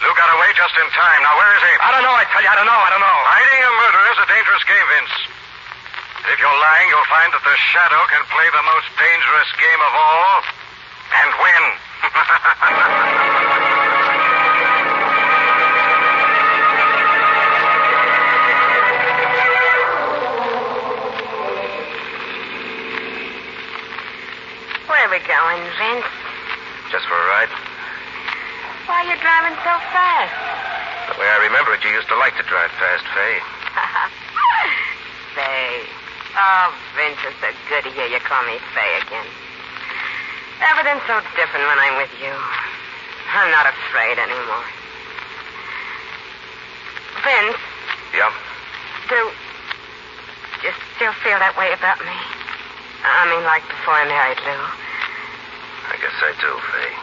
Lou 0.00 0.12
got 0.16 0.32
away 0.32 0.48
just 0.56 0.72
in 0.80 0.88
time. 0.96 1.20
Now, 1.20 1.36
where 1.36 1.52
is 1.52 1.60
he? 1.60 1.74
I 1.84 1.92
don't 1.92 2.00
know. 2.00 2.16
I 2.16 2.24
tell 2.32 2.40
you, 2.40 2.48
I 2.48 2.56
don't 2.56 2.64
know. 2.64 2.80
I 2.80 2.88
don't 2.88 3.04
know. 3.04 3.18
Hiding 3.28 3.60
a 3.60 3.72
murderer 3.76 4.08
is 4.08 4.18
a 4.24 4.28
dangerous 4.32 4.64
game, 4.64 4.86
Vince. 4.88 5.14
And 6.24 6.32
if 6.32 6.40
you're 6.40 6.48
lying, 6.64 6.88
you'll 6.88 7.12
find 7.12 7.28
that 7.36 7.44
the 7.44 7.56
shadow 7.76 8.00
can 8.08 8.24
play 8.32 8.48
the 8.48 8.64
most 8.64 8.88
dangerous 8.96 9.50
game 9.60 9.80
of 9.84 9.92
all 9.92 10.32
and 11.12 11.28
win. 11.36 11.64
we 25.14 25.22
going, 25.30 25.62
Vince? 25.78 26.10
Just 26.90 27.06
for 27.06 27.14
a 27.14 27.26
ride. 27.30 27.52
Why 28.90 29.06
are 29.06 29.08
you 29.14 29.14
driving 29.22 29.54
so 29.62 29.70
fast? 29.94 30.34
The 31.06 31.14
way 31.22 31.30
I 31.30 31.38
remember 31.46 31.70
it, 31.70 31.86
you 31.86 31.94
used 31.94 32.10
to 32.10 32.18
like 32.18 32.34
to 32.34 32.42
drive 32.50 32.74
fast, 32.82 33.06
Fay. 33.14 33.38
Say. 35.38 35.86
Oh, 36.34 36.74
Vince, 36.98 37.22
it's 37.30 37.38
so 37.38 37.46
good 37.70 37.86
to 37.86 37.90
hear 37.94 38.10
you 38.10 38.18
call 38.26 38.42
me 38.42 38.58
Fay 38.74 38.90
again. 39.06 39.22
Everything's 40.66 41.06
so 41.06 41.22
different 41.38 41.62
when 41.62 41.78
I'm 41.78 41.94
with 41.94 42.10
you. 42.18 42.34
I'm 42.34 43.54
not 43.54 43.70
afraid 43.70 44.18
anymore. 44.18 44.66
Vince, 47.22 47.62
Yeah? 48.10 48.34
do 49.14 49.30
you 50.66 50.74
still 50.98 51.14
feel 51.22 51.38
that 51.38 51.54
way 51.54 51.70
about 51.70 52.02
me? 52.02 52.18
I 53.06 53.30
mean, 53.30 53.46
like 53.46 53.62
before 53.70 53.94
I 53.94 54.10
married 54.10 54.42
Lou. 54.42 54.83
I 55.94 55.96
guess 56.02 56.16
I 56.26 56.32
do, 56.42 56.50
Faye. 56.58 56.96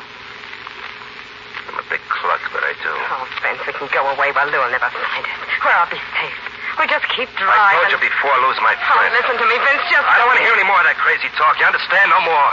I'm 1.72 1.80
a 1.80 1.86
big 1.88 2.04
cluck, 2.12 2.44
but 2.52 2.60
I 2.60 2.76
do. 2.84 2.92
Oh, 2.92 3.24
Vince, 3.40 3.64
we 3.64 3.72
can 3.72 3.88
go 3.96 4.04
away 4.12 4.36
while 4.36 4.52
Lou 4.52 4.60
will 4.60 4.68
never 4.68 4.92
find 4.92 5.24
us. 5.24 5.40
Where 5.64 5.72
I'll 5.80 5.88
be 5.88 6.02
safe. 6.20 6.36
We 6.76 6.84
just 6.92 7.08
keep 7.16 7.32
driving. 7.40 7.56
I 7.56 7.88
told 7.88 7.96
you 7.96 8.02
before, 8.04 8.36
Lou's 8.44 8.60
my 8.60 8.76
Oh, 8.76 8.84
friend. 8.92 9.16
listen 9.16 9.40
to 9.40 9.48
me, 9.48 9.56
Vince. 9.64 9.84
Just 9.88 10.04
I 10.04 10.20
don't 10.20 10.28
want 10.28 10.44
to 10.44 10.46
hear 10.46 10.56
any 10.60 10.68
more 10.68 10.76
of 10.84 10.88
that 10.92 11.00
crazy 11.00 11.32
talk. 11.40 11.56
You 11.64 11.72
understand? 11.72 12.12
No 12.12 12.20
more. 12.20 12.52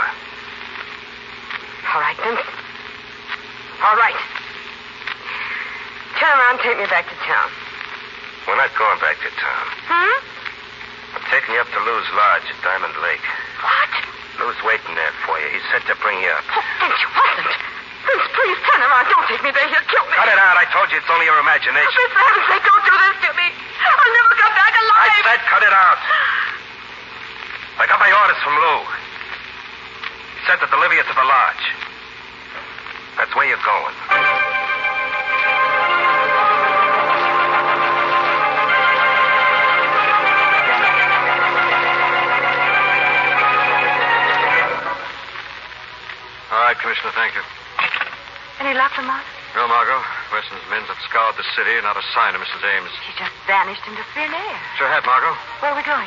All 1.91 1.99
right, 1.99 2.15
Vince. 2.23 2.43
All 3.83 3.97
right. 3.99 4.15
Turn 6.23 6.31
around 6.39 6.55
and 6.59 6.63
take 6.63 6.79
me 6.79 6.87
back 6.87 7.03
to 7.11 7.17
town. 7.27 7.51
We're 8.47 8.59
not 8.59 8.71
going 8.79 8.99
back 9.03 9.19
to 9.27 9.31
town. 9.35 9.65
Hmm? 9.91 10.15
I'm 11.19 11.25
taking 11.35 11.55
you 11.55 11.59
up 11.59 11.67
to 11.75 11.79
Lou's 11.83 12.07
lodge 12.15 12.47
at 12.47 12.59
Diamond 12.63 12.95
Lake. 13.03 13.23
What? 13.59 13.91
Lou's 14.39 14.59
waiting 14.63 14.95
there 14.95 15.11
said 15.79 15.95
to 15.95 15.95
bring 16.03 16.19
you 16.19 16.31
up. 16.35 16.43
Oh, 16.51 16.59
Vince, 16.83 16.99
you 16.99 17.09
mustn't. 17.15 17.51
Vince, 18.03 18.27
please 18.35 18.57
turn 18.67 18.81
around. 18.83 19.05
Don't 19.07 19.27
take 19.31 19.43
me 19.43 19.51
there. 19.55 19.67
He'll 19.71 19.87
kill 19.87 20.03
me. 20.11 20.15
Cut 20.19 20.27
it 20.27 20.39
out. 20.39 20.59
I 20.59 20.67
told 20.75 20.91
you 20.91 20.99
it's 20.99 21.07
only 21.07 21.23
your 21.25 21.39
imagination. 21.39 21.87
Vince, 21.87 22.11
for 22.11 22.19
heaven's 22.19 22.47
sake, 22.51 22.63
don't 22.67 22.83
do 22.83 22.95
this 22.99 23.15
to 23.23 23.31
me. 23.39 23.47
I'll 23.79 24.11
never 24.11 24.33
come 24.35 24.53
back 24.59 24.73
I 24.75 24.81
alive. 24.83 25.23
said 25.23 25.39
cut 25.47 25.63
it 25.63 25.71
out. 25.75 25.99
I 27.79 27.83
got 27.87 27.99
my 28.03 28.11
orders 28.11 28.39
from 28.43 28.55
Lou. 28.59 28.79
He 30.35 30.41
said 30.51 30.59
to 30.59 30.67
deliver 30.67 30.99
you 30.99 31.03
to 31.07 31.15
the 31.15 31.23
lodge. 31.23 31.65
That's 33.15 33.31
where 33.35 33.47
you're 33.47 33.63
going. 33.63 33.95
Right, 46.69 46.77
Commissioner, 46.77 47.09
thank 47.17 47.33
you. 47.33 47.41
Any 48.61 48.77
luck, 48.77 48.93
Lamont? 48.93 49.25
No, 49.57 49.65
Margot. 49.65 49.97
Weston's 50.29 50.61
men 50.69 50.85
have 50.85 51.01
scoured 51.01 51.33
the 51.33 51.47
city, 51.57 51.73
not 51.81 51.97
a 51.97 52.05
sign 52.13 52.37
of 52.37 52.41
Mrs. 52.45 52.61
Ames. 52.61 52.93
She 53.09 53.17
just 53.17 53.33
vanished 53.49 53.81
into 53.89 54.05
thin 54.13 54.29
air. 54.29 54.57
Sure 54.77 54.85
have, 54.85 55.01
Margot. 55.01 55.33
Where 55.65 55.73
are 55.73 55.79
we 55.79 55.81
going? 55.81 56.05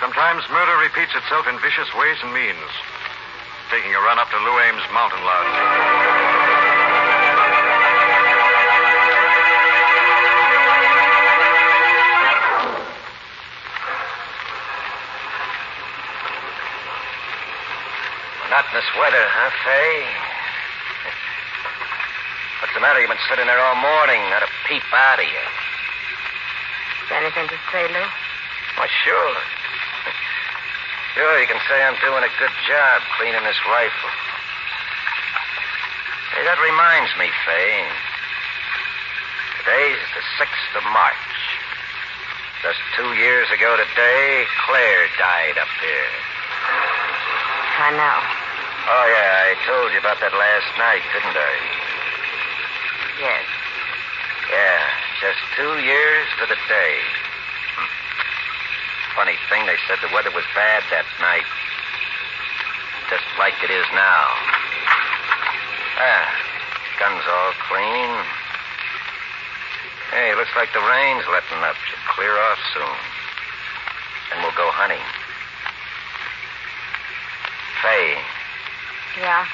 Sometimes 0.00 0.48
murder 0.48 0.80
repeats 0.80 1.12
itself 1.12 1.44
in 1.44 1.60
vicious 1.60 1.92
ways 1.92 2.16
and 2.24 2.32
means. 2.32 2.72
Taking 3.68 3.92
a 3.92 4.00
run 4.00 4.16
up 4.16 4.32
to 4.32 4.38
Lou 4.40 4.56
Ames' 4.64 4.88
mountain 4.96 5.20
lodge. 5.20 5.97
This 18.72 18.84
weather, 19.00 19.24
huh, 19.32 19.50
Fay? 19.64 20.04
What's 22.60 22.74
the 22.74 22.80
matter? 22.84 23.00
You've 23.00 23.08
been 23.08 23.28
sitting 23.30 23.46
there 23.46 23.60
all 23.60 23.78
morning, 23.80 24.20
not 24.28 24.42
a 24.42 24.50
peep 24.68 24.84
out 24.92 25.18
of 25.18 25.24
you. 25.24 25.44
Anything 27.08 27.48
to 27.48 27.58
say, 27.72 27.88
Lou? 27.88 28.04
Why, 28.76 28.86
sure. 29.04 29.36
Sure, 31.16 31.40
you 31.40 31.48
can 31.48 31.58
say 31.64 31.80
I'm 31.80 31.96
doing 32.04 32.22
a 32.22 32.32
good 32.36 32.52
job 32.68 33.02
cleaning 33.16 33.42
this 33.42 33.58
rifle. 33.64 34.12
Hey, 36.36 36.44
that 36.44 36.60
reminds 36.60 37.10
me, 37.16 37.32
Fay. 37.48 37.88
Today's 39.64 40.02
the 40.12 40.22
6th 40.36 40.72
of 40.76 40.84
March. 40.92 41.40
Just 42.62 42.78
two 42.94 43.16
years 43.16 43.48
ago 43.48 43.76
today, 43.80 44.44
Claire 44.66 45.08
died 45.16 45.56
up 45.56 45.72
here. 45.80 46.12
I 47.80 47.90
know. 47.96 48.37
Oh, 48.88 49.04
yeah, 49.04 49.52
I 49.52 49.56
told 49.68 49.92
you 49.92 50.00
about 50.00 50.16
that 50.24 50.32
last 50.32 50.70
night, 50.80 51.04
didn't 51.12 51.36
I? 51.36 51.54
Yes. 53.20 53.44
Yeah, 54.48 54.80
just 55.20 55.36
two 55.60 55.76
years 55.84 56.24
to 56.40 56.48
the 56.48 56.56
day. 56.72 56.94
Hmm. 57.76 57.92
Funny 59.12 59.36
thing, 59.52 59.68
they 59.68 59.76
said 59.84 60.00
the 60.00 60.08
weather 60.16 60.32
was 60.32 60.48
bad 60.56 60.80
that 60.88 61.04
night. 61.20 61.44
Just 63.12 63.28
like 63.36 63.60
it 63.60 63.68
is 63.68 63.84
now. 63.92 64.24
Ah, 66.00 66.28
gun's 66.96 67.28
all 67.28 67.52
clean. 67.68 68.12
Hey, 70.16 70.32
looks 70.32 70.56
like 70.56 70.72
the 70.72 70.80
rain's 70.80 71.28
letting 71.28 71.60
up. 71.60 71.76
Should 71.84 72.00
clear 72.16 72.32
off 72.40 72.60
soon. 72.72 72.96
Then 74.32 74.40
we'll 74.40 74.56
go 74.56 74.72
hunting. 74.72 75.04
Faye, 77.84 78.16
Yeah. 79.18 79.46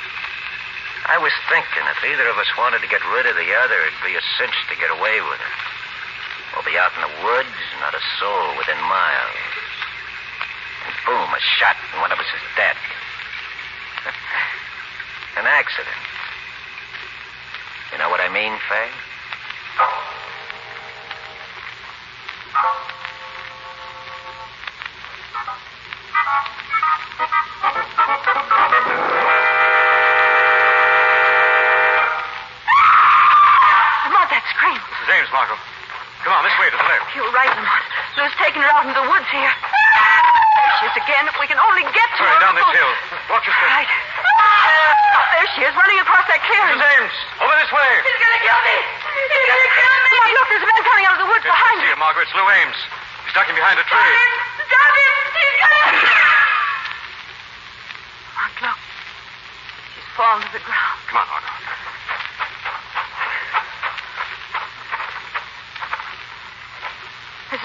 I 1.08 1.16
was 1.16 1.32
thinking 1.48 1.84
if 1.88 2.00
either 2.04 2.28
of 2.28 2.36
us 2.36 2.48
wanted 2.56 2.80
to 2.80 2.88
get 2.88 3.00
rid 3.12 3.24
of 3.24 3.36
the 3.36 3.50
other, 3.64 3.80
it'd 3.84 4.04
be 4.04 4.16
a 4.16 4.24
cinch 4.36 4.56
to 4.68 4.76
get 4.76 4.92
away 4.92 5.20
with 5.20 5.40
her. 5.40 5.54
We'll 6.52 6.68
be 6.68 6.76
out 6.76 6.92
in 6.96 7.02
the 7.04 7.14
woods, 7.24 7.60
not 7.80 7.96
a 7.96 8.02
soul 8.20 8.56
within 8.56 8.80
miles. 8.88 9.40
And 10.88 10.94
boom, 11.04 11.28
a 11.28 11.40
shot, 11.60 11.76
and 11.92 12.00
one 12.00 12.12
of 12.12 12.20
us 12.20 12.28
is 12.28 12.44
dead. 12.56 12.76
An 15.40 15.48
accident. 15.48 16.00
You 17.92 17.98
know 17.98 18.08
what 18.08 18.20
I 18.20 18.28
mean, 18.28 18.52
Fay? 18.68 18.88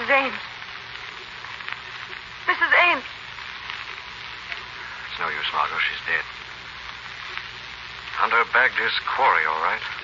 Mrs. 0.00 0.16
Ames. 0.16 0.40
Mrs. 2.46 2.72
Ames. 2.88 3.04
It's 5.04 5.20
no 5.20 5.28
use, 5.28 5.52
Margot. 5.52 5.76
She's 5.76 6.00
dead. 6.08 6.24
Hunter 8.16 8.42
bagged 8.50 8.80
his 8.80 8.96
quarry, 9.04 9.44
all 9.44 9.60
right. 9.60 9.99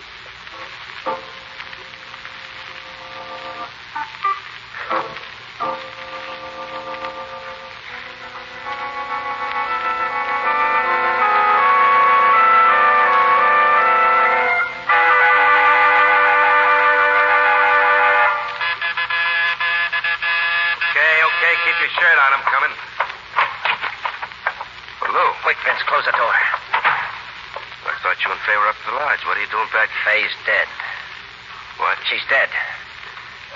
Faye's 30.06 30.30
dead. 30.46 30.70
What? 31.82 31.98
She's 32.06 32.22
dead. 32.30 32.46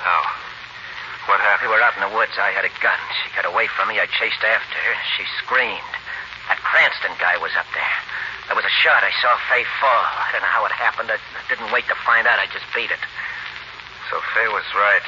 How? 0.02 0.20
What 1.30 1.38
happened? 1.38 1.70
We 1.70 1.78
were 1.78 1.78
out 1.78 1.94
in 1.94 2.02
the 2.02 2.10
woods. 2.10 2.34
I 2.42 2.50
had 2.50 2.66
a 2.66 2.74
gun. 2.82 2.98
She 3.22 3.30
got 3.38 3.46
away 3.46 3.70
from 3.70 3.86
me. 3.86 4.02
I 4.02 4.10
chased 4.18 4.42
after 4.42 4.74
her. 4.82 4.96
She 5.14 5.22
screamed. 5.38 5.94
That 6.50 6.58
Cranston 6.66 7.14
guy 7.22 7.38
was 7.38 7.54
up 7.54 7.70
there. 7.70 7.96
There 8.50 8.58
was 8.58 8.66
a 8.66 8.76
shot. 8.82 9.06
I 9.06 9.14
saw 9.22 9.38
Faye 9.46 9.62
fall. 9.78 10.02
I 10.02 10.34
don't 10.34 10.42
know 10.42 10.50
how 10.50 10.66
it 10.66 10.74
happened. 10.74 11.14
I 11.14 11.22
didn't 11.46 11.70
wait 11.70 11.86
to 11.86 11.94
find 12.02 12.26
out. 12.26 12.42
I 12.42 12.50
just 12.50 12.66
beat 12.74 12.90
it. 12.90 12.98
So 14.10 14.18
Fay 14.34 14.50
was 14.50 14.66
right. 14.74 15.06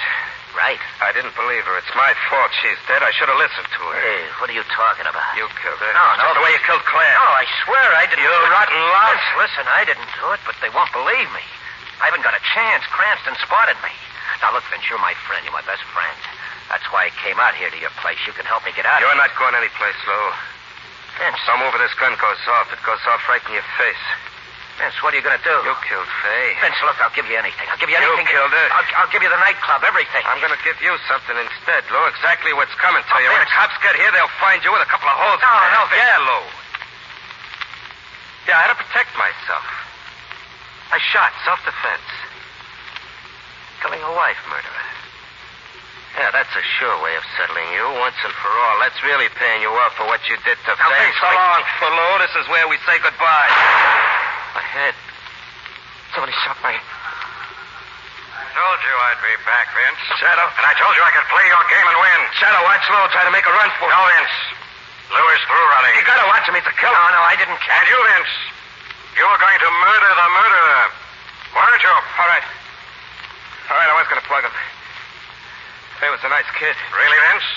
Right. 0.52 0.80
I 1.00 1.10
didn't 1.16 1.32
believe 1.32 1.64
her. 1.64 1.76
It's 1.80 1.94
my 1.96 2.12
fault 2.28 2.52
she's 2.60 2.76
dead. 2.84 3.00
I 3.00 3.08
should 3.16 3.28
have 3.32 3.40
listened 3.40 3.66
to 3.72 3.80
her. 3.88 3.96
Hey, 4.04 4.20
what 4.36 4.52
are 4.52 4.56
you 4.56 4.64
talking 4.68 5.08
about? 5.08 5.24
You 5.32 5.48
killed 5.64 5.80
her. 5.80 5.92
No, 5.96 6.06
no. 6.20 6.28
Just 6.28 6.36
the 6.36 6.44
way 6.44 6.52
you 6.52 6.62
killed 6.68 6.84
Claire. 6.84 7.16
No, 7.16 7.24
I 7.32 7.44
swear 7.64 7.86
I 7.96 8.04
didn't. 8.04 8.20
You 8.20 8.32
rotten 8.52 8.76
louse. 8.92 9.26
Listen, 9.40 9.64
I 9.64 9.82
didn't 9.88 10.08
do 10.20 10.28
it, 10.36 10.40
but 10.44 10.52
they 10.60 10.68
won't 10.68 10.92
believe 10.92 11.28
me. 11.32 11.44
I 12.04 12.12
haven't 12.12 12.20
got 12.26 12.36
a 12.36 12.42
chance. 12.52 12.84
Cranston 12.92 13.32
spotted 13.40 13.80
me. 13.80 13.92
Now, 14.44 14.52
look, 14.52 14.64
Vince, 14.68 14.84
you're 14.92 15.00
my 15.00 15.16
friend. 15.24 15.40
You're 15.46 15.56
my 15.56 15.64
best 15.64 15.82
friend. 15.94 16.18
That's 16.68 16.84
why 16.92 17.08
I 17.08 17.10
came 17.24 17.40
out 17.40 17.56
here 17.56 17.72
to 17.72 17.78
your 17.80 17.92
place. 18.04 18.20
You 18.28 18.36
can 18.36 18.44
help 18.44 18.64
me 18.68 18.76
get 18.76 18.84
out 18.84 19.00
You're 19.00 19.08
of 19.12 19.16
here. 19.16 19.24
not 19.24 19.32
going 19.40 19.56
anyplace, 19.56 19.96
Lou. 20.04 20.24
Vince, 21.20 21.40
Some 21.48 21.60
over 21.64 21.76
this 21.80 21.92
gun 21.96 22.12
goes 22.20 22.40
off. 22.60 22.68
It 22.72 22.80
goes 22.84 23.00
off 23.08 23.24
right 23.28 23.40
in 23.48 23.56
your 23.56 23.66
face. 23.80 24.04
Vince, 24.82 24.98
what 24.98 25.14
are 25.14 25.18
you 25.18 25.22
going 25.22 25.38
to 25.38 25.46
do? 25.46 25.54
You 25.62 25.78
killed 25.86 26.10
Faye. 26.26 26.58
Vince, 26.58 26.74
look, 26.82 26.98
I'll 26.98 27.14
give 27.14 27.30
you 27.30 27.38
anything. 27.38 27.70
I'll 27.70 27.78
give 27.78 27.86
you 27.86 27.94
anything. 27.94 28.26
You 28.26 28.34
killed 28.34 28.50
her. 28.50 28.66
I'll, 28.74 28.88
I'll 28.98 29.12
give 29.14 29.22
you 29.22 29.30
the 29.30 29.38
nightclub, 29.38 29.86
everything. 29.86 30.26
I'm 30.26 30.42
going 30.42 30.50
to 30.50 30.58
give 30.66 30.74
you 30.82 30.90
something 31.06 31.38
instead, 31.38 31.86
Lou. 31.94 32.02
Exactly 32.10 32.50
what's 32.50 32.74
coming 32.82 32.98
to 33.06 33.12
Oh, 33.14 33.22
you. 33.22 33.30
When 33.30 33.38
the 33.46 33.52
cops 33.54 33.78
get 33.78 33.94
here, 33.94 34.10
they'll 34.10 34.34
find 34.42 34.58
you 34.66 34.74
with 34.74 34.82
a 34.82 34.90
couple 34.90 35.06
of 35.06 35.14
holes. 35.14 35.38
No, 35.38 35.54
no. 35.70 35.82
Vince. 35.86 36.02
Yeah, 36.02 36.18
Lou. 36.26 36.42
Yeah, 38.50 38.58
I 38.58 38.62
had 38.66 38.74
to 38.74 38.78
protect 38.82 39.14
myself. 39.14 39.62
I 40.90 40.98
shot 40.98 41.30
self-defense. 41.46 42.08
Killing 43.86 44.02
a 44.02 44.12
wife 44.18 44.42
murderer. 44.50 44.86
Yeah, 46.18 46.28
that's 46.34 46.52
a 46.58 46.64
sure 46.82 46.98
way 47.06 47.14
of 47.16 47.22
settling 47.38 47.70
you 47.72 47.86
once 48.02 48.18
and 48.26 48.34
for 48.36 48.50
all. 48.50 48.76
That's 48.82 48.98
really 49.06 49.30
paying 49.38 49.62
you 49.62 49.70
off 49.78 49.94
for 49.94 50.04
what 50.10 50.20
you 50.28 50.34
did 50.42 50.58
to 50.66 50.74
Now, 50.74 50.90
Faye. 50.90 51.06
Vince, 51.06 51.16
So 51.22 51.30
long, 51.30 51.62
Lou. 51.86 52.10
This 52.18 52.34
is 52.36 52.44
where 52.50 52.66
we 52.66 52.76
say 52.82 52.98
goodbye. 52.98 54.01
My 54.52 54.60
head. 54.60 54.94
Somebody 56.12 56.36
shot 56.44 56.60
my... 56.60 56.76
Told 58.52 58.80
you 58.84 58.94
I'd 59.08 59.20
be 59.24 59.32
back, 59.48 59.72
Vince. 59.72 60.02
Shadow. 60.20 60.44
And 60.44 60.66
I 60.68 60.76
told 60.76 60.92
you 60.92 61.00
I 61.00 61.12
could 61.16 61.24
play 61.32 61.46
your 61.48 61.64
game 61.72 61.88
and 61.88 61.96
win. 61.96 62.20
Shadow, 62.36 62.60
watch 62.68 62.84
Lou 62.92 63.00
try 63.16 63.24
to 63.24 63.32
make 63.32 63.48
a 63.48 63.54
run 63.56 63.72
for 63.80 63.88
it. 63.88 63.96
No, 63.96 64.04
Vince. 64.12 64.36
Lou 65.08 65.24
is 65.32 65.42
through 65.48 65.66
running. 65.72 65.92
You 65.96 66.04
gotta 66.04 66.28
watch 66.28 66.44
him. 66.44 66.56
He's 66.56 66.68
a 66.68 66.76
killer. 66.76 66.92
No, 66.92 67.16
no, 67.16 67.22
I 67.24 67.36
didn't 67.40 67.56
And 67.56 67.64
catch 67.64 67.88
you, 67.88 67.96
Vince, 67.96 68.32
you 69.16 69.24
were 69.24 69.40
going 69.40 69.56
to 69.56 69.68
murder 69.72 70.10
the 70.20 70.28
murderer, 70.36 70.84
weren't 71.56 71.80
you? 71.84 71.96
All 71.96 72.28
right. 72.28 72.44
All 73.72 73.76
right, 73.80 73.88
I 73.88 73.96
was 73.96 74.08
gonna 74.08 74.24
plug 74.28 74.44
him. 74.44 74.52
Faye 76.00 76.12
was 76.12 76.20
a 76.24 76.28
nice 76.28 76.48
kid. 76.60 76.76
Really, 76.92 77.20
Vince? 77.28 77.48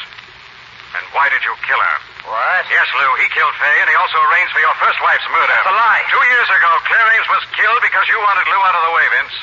And 0.96 1.04
why 1.12 1.28
did 1.28 1.44
you 1.44 1.52
kill 1.68 1.80
her? 1.80 1.98
What? 2.26 2.64
Yes, 2.74 2.90
Lou, 2.98 3.10
he 3.22 3.28
killed 3.38 3.54
Faye, 3.62 3.80
and 3.86 3.90
he 3.90 3.98
also 4.02 4.18
arranged 4.18 4.50
for 4.50 4.62
your 4.62 4.74
first 4.82 4.98
wife's 4.98 5.30
murder. 5.30 5.54
That's 5.54 5.70
a 5.70 5.78
lie. 5.78 6.02
Two 6.10 6.26
years 6.26 6.50
ago, 6.50 6.70
Claire 6.90 7.10
Ames 7.14 7.30
was 7.30 7.44
killed 7.54 7.82
because 7.86 8.06
you 8.10 8.18
wanted 8.18 8.50
Lou 8.50 8.62
out 8.66 8.74
of 8.74 8.82
the 8.82 8.94
way, 8.98 9.06
Vince. 9.14 9.36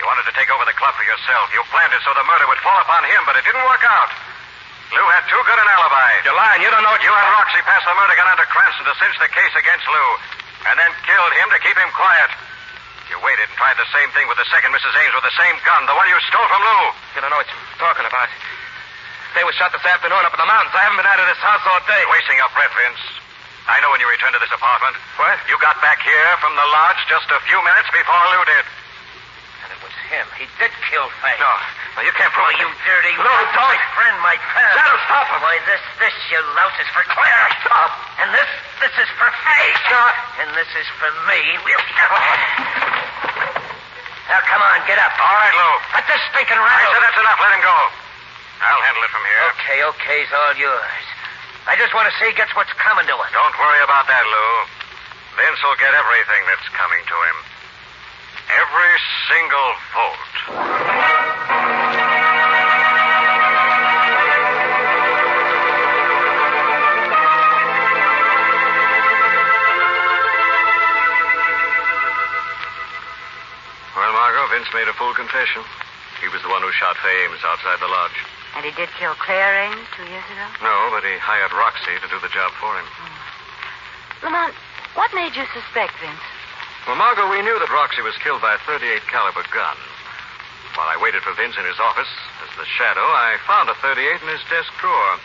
You 0.00 0.08
wanted 0.08 0.24
to 0.24 0.32
take 0.32 0.48
over 0.48 0.64
the 0.64 0.72
club 0.80 0.96
for 0.96 1.04
yourself. 1.04 1.52
You 1.52 1.60
planned 1.68 1.92
it 1.92 2.00
so 2.00 2.16
the 2.16 2.24
murder 2.24 2.48
would 2.48 2.60
fall 2.64 2.80
upon 2.80 3.04
him, 3.04 3.20
but 3.28 3.36
it 3.36 3.44
didn't 3.44 3.68
work 3.68 3.84
out. 3.84 4.08
Lou 4.96 5.04
had 5.12 5.28
too 5.28 5.38
good 5.44 5.60
an 5.60 5.68
alibi. 5.68 6.24
You're 6.24 6.34
lying. 6.40 6.64
You 6.64 6.72
don't 6.72 6.82
know 6.82 6.90
what 6.90 7.04
You 7.04 7.12
and 7.12 7.30
Roxy 7.36 7.60
passed 7.68 7.84
the 7.84 7.92
murder 7.92 8.16
gun 8.16 8.32
on 8.32 8.40
to 8.40 8.48
Cranston 8.48 8.88
to 8.88 8.94
cinch 8.96 9.16
the 9.20 9.28
case 9.28 9.54
against 9.54 9.84
Lou, 9.84 10.08
and 10.72 10.80
then 10.80 10.90
killed 11.04 11.32
him 11.36 11.52
to 11.52 11.60
keep 11.60 11.76
him 11.76 11.92
quiet. 11.92 12.32
You 13.12 13.20
waited 13.20 13.44
and 13.44 13.56
tried 13.60 13.76
the 13.76 13.90
same 13.92 14.08
thing 14.16 14.24
with 14.30 14.40
the 14.40 14.48
second 14.48 14.72
Mrs. 14.72 14.94
Ames 14.96 15.14
with 15.14 15.26
the 15.26 15.36
same 15.36 15.58
gun, 15.68 15.84
the 15.84 15.94
one 15.98 16.08
you 16.08 16.16
stole 16.32 16.48
from 16.48 16.62
Lou. 16.64 16.82
You 17.12 17.20
don't 17.20 17.30
know 17.30 17.42
what 17.42 17.50
you're 17.50 17.82
talking 17.82 18.06
about. 18.08 18.30
They 19.34 19.44
were 19.46 19.54
shot 19.54 19.70
this 19.70 19.84
afternoon 19.86 20.20
up 20.26 20.34
in 20.34 20.40
the 20.42 20.48
mountains. 20.50 20.74
I 20.74 20.82
haven't 20.84 20.98
been 20.98 21.06
out 21.06 21.20
of 21.22 21.28
this 21.30 21.38
house 21.38 21.62
all 21.64 21.78
day. 21.86 22.02
Wasting 22.10 22.36
your 22.36 22.50
breath, 22.50 22.74
Vince. 22.74 22.98
I 23.70 23.78
know 23.80 23.94
when 23.94 24.02
you 24.02 24.08
returned 24.10 24.34
to 24.34 24.42
this 24.42 24.50
apartment. 24.50 24.98
What? 25.20 25.38
You 25.46 25.54
got 25.62 25.78
back 25.78 26.02
here 26.02 26.28
from 26.42 26.56
the 26.58 26.66
lodge 26.74 26.98
just 27.06 27.30
a 27.30 27.38
few 27.46 27.60
minutes 27.62 27.86
before 27.94 28.18
Lou 28.34 28.42
did. 28.42 28.64
And 29.62 29.68
it 29.70 29.80
was 29.86 29.94
him. 30.10 30.26
He 30.34 30.50
did 30.58 30.72
kill 30.90 31.06
Faye. 31.22 31.38
No. 31.38 31.52
No, 31.94 32.00
you 32.02 32.10
can't 32.18 32.32
prove 32.34 32.50
Oh, 32.50 32.54
it. 32.54 32.58
you 32.58 32.66
dirty... 32.82 33.14
No, 33.22 33.30
don't. 33.54 33.70
My 33.70 33.78
friend, 33.94 34.16
my 34.24 34.34
pal. 34.50 34.74
Shadow, 34.74 34.98
stop 35.06 35.26
him. 35.30 35.38
Why, 35.46 35.62
this, 35.68 35.82
this, 36.02 36.14
you 36.34 36.40
louse, 36.58 36.74
is 36.82 36.90
for 36.90 37.06
Claire. 37.06 37.46
Stop. 37.62 37.90
And 38.18 38.28
this, 38.34 38.50
this 38.82 38.94
is 38.98 39.08
for 39.14 39.30
Faye. 39.46 39.72
Stop. 39.86 40.14
And 40.42 40.48
this 40.58 40.70
is 40.74 40.86
for 40.98 41.10
me. 41.30 41.38
We'll... 41.62 41.78
Oh. 41.78 43.30
Now, 44.26 44.40
come 44.46 44.62
on, 44.62 44.78
get 44.90 44.98
up. 44.98 45.14
All 45.18 45.36
right, 45.38 45.54
Lou. 45.54 45.72
Let 45.94 46.06
this 46.10 46.22
stinking 46.34 46.58
I 46.58 46.62
rattle. 46.66 46.90
said 46.94 47.02
that's 47.06 47.18
enough. 47.22 47.38
Let 47.38 47.52
him 47.54 47.62
go. 47.62 47.76
I'll 48.60 48.84
handle 48.84 49.02
it 49.04 49.08
from 49.08 49.24
here. 49.24 49.40
Okay, 49.56 49.78
okay's 49.88 50.28
all 50.36 50.52
yours. 50.60 51.04
I 51.64 51.80
just 51.80 51.96
want 51.96 52.12
to 52.12 52.14
see 52.20 52.28
he 52.28 52.36
gets 52.36 52.52
what's 52.52 52.72
coming 52.76 53.08
to 53.08 53.14
him. 53.16 53.30
Don't 53.32 53.56
worry 53.56 53.80
about 53.80 54.04
that, 54.08 54.24
Lou. 54.28 54.52
Vince 55.40 55.60
will 55.64 55.80
get 55.80 55.96
everything 55.96 56.44
that's 56.44 56.68
coming 56.76 57.00
to 57.08 57.16
him. 57.24 57.36
Every 58.52 58.94
single 59.32 59.70
vote. 59.96 60.28
Well, 73.96 74.12
Margot, 74.12 74.46
Vince 74.52 74.68
made 74.74 74.88
a 74.88 74.92
full 75.00 75.14
confession. 75.14 75.62
He 76.20 76.28
was 76.28 76.42
the 76.42 76.48
one 76.48 76.60
who 76.60 76.72
shot 76.72 76.96
Faye 77.00 77.24
Ames 77.24 77.40
outside 77.44 77.80
the 77.80 77.88
lodge. 77.88 78.20
And 78.56 78.66
he 78.66 78.72
did 78.74 78.90
kill 78.98 79.14
Claire 79.14 79.70
Ames 79.70 79.86
two 79.94 80.06
years 80.10 80.26
ago? 80.34 80.46
No, 80.62 80.90
but 80.90 81.06
he 81.06 81.14
hired 81.22 81.54
Roxy 81.54 81.94
to 82.02 82.08
do 82.10 82.18
the 82.18 82.32
job 82.34 82.50
for 82.58 82.74
him. 82.74 82.86
Hmm. 82.86 84.26
Lamont, 84.26 84.54
what 84.98 85.14
made 85.14 85.32
you 85.38 85.46
suspect 85.54 85.94
Vince? 86.02 86.26
Well, 86.86 86.98
Margot, 86.98 87.30
we 87.30 87.40
knew 87.46 87.56
that 87.60 87.70
Roxy 87.70 88.02
was 88.02 88.16
killed 88.20 88.42
by 88.42 88.58
a 88.58 88.60
38 88.66 89.06
caliber 89.06 89.44
gun. 89.54 89.78
While 90.74 90.90
I 90.90 90.98
waited 90.98 91.22
for 91.22 91.34
Vince 91.34 91.58
in 91.58 91.66
his 91.66 91.78
office 91.78 92.10
as 92.42 92.50
the 92.58 92.66
shadow, 92.66 93.04
I 93.04 93.38
found 93.46 93.68
a 93.68 93.76
38 93.78 94.22
in 94.22 94.28
his 94.28 94.42
desk 94.50 94.70
drawer. 94.80 95.18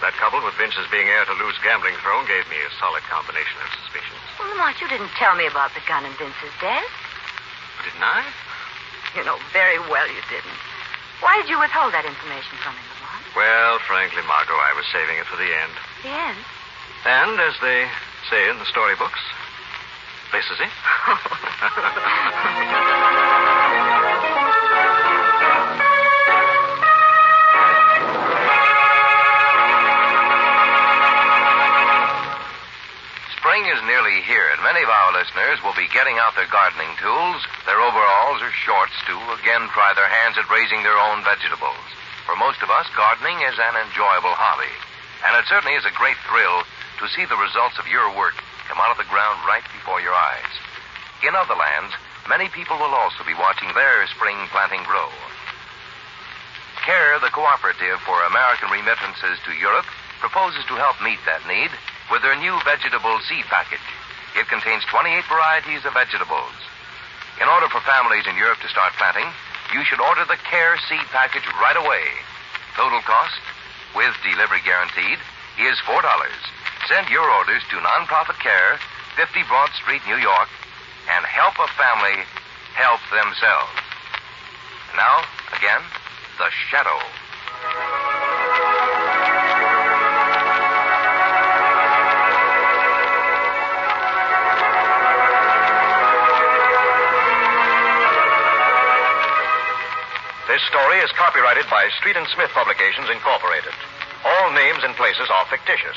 That 0.00 0.14
coupled 0.14 0.46
with 0.46 0.54
Vince's 0.54 0.86
being 0.94 1.10
heir 1.10 1.26
to 1.26 1.34
Lou's 1.34 1.58
gambling 1.58 1.98
throne 1.98 2.22
gave 2.30 2.46
me 2.46 2.58
a 2.62 2.70
solid 2.78 3.02
combination 3.10 3.58
of 3.66 3.68
suspicions. 3.82 4.22
Well, 4.38 4.46
Lamont, 4.54 4.78
you 4.78 4.86
didn't 4.86 5.10
tell 5.18 5.34
me 5.34 5.50
about 5.50 5.74
the 5.74 5.82
gun 5.90 6.06
in 6.06 6.14
Vince's 6.14 6.54
desk. 6.62 6.90
Didn't 7.82 8.06
I? 8.06 8.22
You 9.18 9.24
know 9.26 9.38
very 9.52 9.78
well 9.90 10.06
you 10.06 10.22
didn't. 10.30 10.60
Why 11.20 11.36
did 11.42 11.50
you 11.50 11.58
withhold 11.58 11.92
that 11.94 12.04
information 12.06 12.58
from 12.62 12.74
him, 12.74 12.84
Lamont? 12.98 13.24
Well, 13.34 13.78
frankly, 13.86 14.22
Margot, 14.26 14.54
I 14.54 14.72
was 14.74 14.86
saving 14.92 15.18
it 15.18 15.26
for 15.26 15.36
the 15.36 15.50
end. 15.50 15.72
The 16.02 16.10
end? 16.14 16.38
And, 17.06 17.40
as 17.40 17.54
they 17.60 17.88
say 18.30 18.48
in 18.50 18.58
the 18.58 18.66
storybooks, 18.66 19.20
this 20.32 20.44
is 20.50 20.60
it. 20.60 20.68
is 33.68 33.84
nearly 33.84 34.24
here, 34.24 34.48
and 34.48 34.64
many 34.64 34.80
of 34.80 34.88
our 34.88 35.12
listeners 35.12 35.60
will 35.60 35.76
be 35.76 35.92
getting 35.92 36.16
out 36.16 36.32
their 36.32 36.48
gardening 36.48 36.88
tools, 36.96 37.44
their 37.68 37.76
overalls 37.76 38.40
or 38.40 38.48
shorts 38.64 38.96
to 39.04 39.12
again 39.36 39.68
try 39.76 39.92
their 39.92 40.08
hands 40.08 40.40
at 40.40 40.48
raising 40.48 40.80
their 40.80 40.96
own 40.96 41.20
vegetables. 41.20 41.84
For 42.24 42.32
most 42.40 42.64
of 42.64 42.72
us, 42.72 42.88
gardening 42.96 43.36
is 43.44 43.60
an 43.60 43.76
enjoyable 43.76 44.32
hobby, 44.32 44.72
and 45.20 45.36
it 45.36 45.44
certainly 45.52 45.76
is 45.76 45.84
a 45.84 46.00
great 46.00 46.16
thrill 46.24 46.64
to 47.00 47.12
see 47.12 47.28
the 47.28 47.36
results 47.36 47.76
of 47.76 47.92
your 47.92 48.08
work 48.16 48.40
come 48.72 48.80
out 48.80 48.92
of 48.92 49.00
the 49.00 49.12
ground 49.12 49.36
right 49.44 49.64
before 49.76 50.00
your 50.00 50.16
eyes. 50.16 50.52
In 51.20 51.36
other 51.36 51.56
lands, 51.56 51.92
many 52.24 52.48
people 52.48 52.80
will 52.80 52.96
also 52.96 53.20
be 53.28 53.36
watching 53.36 53.68
their 53.76 54.08
spring 54.16 54.48
planting 54.48 54.80
grow. 54.88 55.12
CARE, 56.88 57.20
the 57.20 57.32
Cooperative 57.36 58.00
for 58.08 58.16
American 58.32 58.72
Remittances 58.72 59.36
to 59.44 59.52
Europe, 59.60 59.88
proposes 60.24 60.64
to 60.72 60.80
help 60.80 60.96
meet 61.04 61.20
that 61.28 61.44
need 61.44 61.68
with 62.10 62.22
their 62.22 62.36
new 62.36 62.56
vegetable 62.64 63.18
seed 63.28 63.44
package. 63.46 63.84
It 64.36 64.48
contains 64.48 64.84
28 64.88 65.24
varieties 65.28 65.84
of 65.84 65.94
vegetables. 65.94 66.54
In 67.40 67.48
order 67.48 67.68
for 67.68 67.80
families 67.82 68.26
in 68.26 68.36
Europe 68.36 68.58
to 68.60 68.68
start 68.68 68.92
planting, 68.98 69.28
you 69.72 69.84
should 69.84 70.00
order 70.00 70.24
the 70.24 70.40
CARE 70.48 70.78
seed 70.88 71.06
package 71.12 71.46
right 71.60 71.76
away. 71.76 72.06
Total 72.74 73.00
cost, 73.02 73.40
with 73.94 74.14
delivery 74.24 74.62
guaranteed, 74.64 75.18
is 75.58 75.78
$4. 75.84 76.02
Send 76.86 77.08
your 77.10 77.28
orders 77.30 77.62
to 77.70 77.76
Nonprofit 77.76 78.38
Care, 78.40 78.78
50 79.16 79.42
Broad 79.48 79.70
Street, 79.74 80.02
New 80.06 80.16
York, 80.16 80.48
and 81.14 81.24
help 81.26 81.54
a 81.58 81.68
family 81.74 82.24
help 82.74 83.00
themselves. 83.10 83.74
Now, 84.96 85.22
again, 85.56 85.82
the 86.38 86.50
shadow. 86.70 87.97
This 100.58 100.74
story 100.74 100.98
is 100.98 101.14
copyrighted 101.14 101.70
by 101.70 101.86
Street 102.02 102.18
and 102.18 102.26
Smith 102.34 102.50
Publications, 102.50 103.06
Incorporated. 103.14 103.70
All 104.26 104.50
names 104.50 104.82
and 104.82 104.90
places 104.98 105.30
are 105.30 105.46
fictitious. 105.46 105.94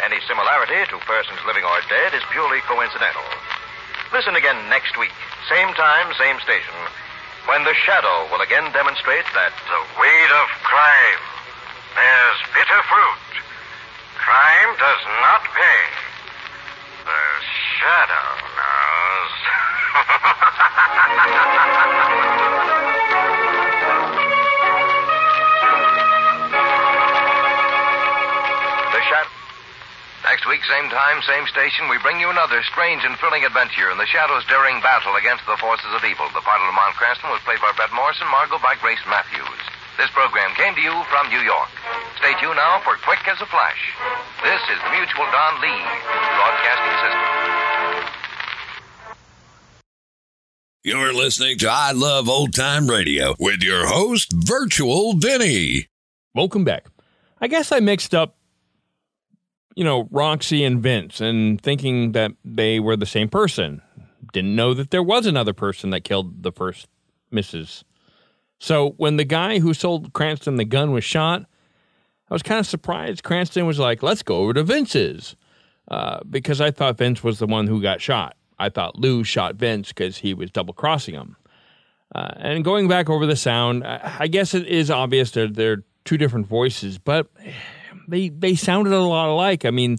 Any 0.00 0.16
similarity 0.24 0.88
to 0.88 0.96
persons 1.04 1.36
living 1.44 1.68
or 1.68 1.76
dead 1.92 2.16
is 2.16 2.24
purely 2.32 2.64
coincidental. 2.64 3.20
Listen 4.08 4.40
again 4.40 4.56
next 4.72 4.96
week, 4.96 5.12
same 5.52 5.68
time, 5.76 6.08
same 6.16 6.40
station, 6.40 6.72
when 7.44 7.60
the 7.68 7.76
shadow 7.84 8.24
will 8.32 8.40
again 8.40 8.72
demonstrate 8.72 9.28
that 9.36 9.52
The 9.68 9.84
weed 10.00 10.30
of 10.32 10.48
crime 10.64 11.20
bears 11.92 12.40
bitter 12.56 12.80
fruit. 12.88 13.36
Crime 14.16 14.70
does 14.80 15.02
not 15.20 15.44
pay. 15.52 15.80
The 17.04 17.20
shadow 17.76 18.28
knows. 18.56 19.36
same 30.70 30.86
time, 30.86 31.18
same 31.26 31.50
station, 31.50 31.90
we 31.90 31.98
bring 31.98 32.22
you 32.22 32.30
another 32.30 32.62
strange 32.70 33.02
and 33.02 33.18
thrilling 33.18 33.42
adventure 33.42 33.90
in 33.90 33.98
the 33.98 34.06
Shadow's 34.06 34.46
daring 34.46 34.78
battle 34.78 35.18
against 35.18 35.42
the 35.50 35.58
forces 35.58 35.90
of 35.90 36.06
evil. 36.06 36.30
The 36.30 36.46
part 36.46 36.62
of 36.62 36.70
Lamont 36.70 36.94
Cranston 36.94 37.26
was 37.34 37.42
played 37.42 37.58
by 37.58 37.74
Bret 37.74 37.90
Morrison, 37.90 38.30
Margot 38.30 38.62
by 38.62 38.78
Grace 38.78 39.02
Matthews. 39.10 39.62
This 39.98 40.14
program 40.14 40.54
came 40.54 40.78
to 40.78 40.80
you 40.80 40.94
from 41.10 41.26
New 41.26 41.42
York. 41.42 41.74
Stay 42.22 42.38
tuned 42.38 42.54
now 42.54 42.78
for 42.86 42.94
Quick 43.02 43.18
as 43.26 43.42
a 43.42 43.50
Flash. 43.50 43.82
This 44.46 44.62
is 44.70 44.78
the 44.78 44.90
Mutual 44.94 45.26
Don 45.34 45.52
Lee 45.58 45.82
Broadcasting 46.38 46.96
System. 47.02 47.26
You're 50.86 51.12
listening 51.12 51.58
to 51.58 51.68
I 51.68 51.90
Love 51.90 52.30
Old 52.30 52.54
Time 52.54 52.86
Radio 52.86 53.34
with 53.42 53.60
your 53.60 53.90
host, 53.90 54.30
Virtual 54.32 55.18
Vinny. 55.18 55.90
Welcome 56.32 56.62
back. 56.62 56.86
I 57.40 57.48
guess 57.48 57.72
I 57.72 57.80
mixed 57.80 58.14
up, 58.14 58.36
you 59.80 59.84
know, 59.84 60.06
Roxy 60.10 60.62
and 60.62 60.82
Vince 60.82 61.22
and 61.22 61.58
thinking 61.58 62.12
that 62.12 62.32
they 62.44 62.78
were 62.78 62.98
the 62.98 63.06
same 63.06 63.30
person. 63.30 63.80
Didn't 64.30 64.54
know 64.54 64.74
that 64.74 64.90
there 64.90 65.02
was 65.02 65.24
another 65.24 65.54
person 65.54 65.88
that 65.88 66.04
killed 66.04 66.42
the 66.42 66.52
first 66.52 66.86
Mrs. 67.32 67.82
So 68.58 68.90
when 68.98 69.16
the 69.16 69.24
guy 69.24 69.58
who 69.58 69.72
sold 69.72 70.12
Cranston 70.12 70.56
the 70.56 70.66
gun 70.66 70.92
was 70.92 71.02
shot, 71.02 71.46
I 72.30 72.34
was 72.34 72.42
kind 72.42 72.60
of 72.60 72.66
surprised. 72.66 73.22
Cranston 73.22 73.64
was 73.64 73.78
like, 73.78 74.02
let's 74.02 74.22
go 74.22 74.36
over 74.36 74.52
to 74.52 74.62
Vince's 74.62 75.34
uh, 75.90 76.20
because 76.28 76.60
I 76.60 76.70
thought 76.70 76.98
Vince 76.98 77.24
was 77.24 77.38
the 77.38 77.46
one 77.46 77.66
who 77.66 77.80
got 77.80 78.02
shot. 78.02 78.36
I 78.58 78.68
thought 78.68 78.98
Lou 78.98 79.24
shot 79.24 79.54
Vince 79.54 79.88
because 79.88 80.18
he 80.18 80.34
was 80.34 80.50
double 80.50 80.74
crossing 80.74 81.14
him. 81.14 81.36
Uh, 82.14 82.34
and 82.36 82.62
going 82.62 82.86
back 82.86 83.08
over 83.08 83.24
the 83.24 83.34
sound, 83.34 83.82
I 83.86 84.16
I 84.20 84.26
guess 84.26 84.52
it 84.52 84.66
is 84.66 84.90
obvious 84.90 85.30
that 85.30 85.54
they're 85.54 85.84
two 86.04 86.18
different 86.18 86.48
voices, 86.48 86.98
but 86.98 87.28
they 88.10 88.28
they 88.28 88.54
sounded 88.54 88.92
a 88.92 89.00
lot 89.00 89.28
alike. 89.28 89.64
I 89.64 89.70
mean, 89.70 89.98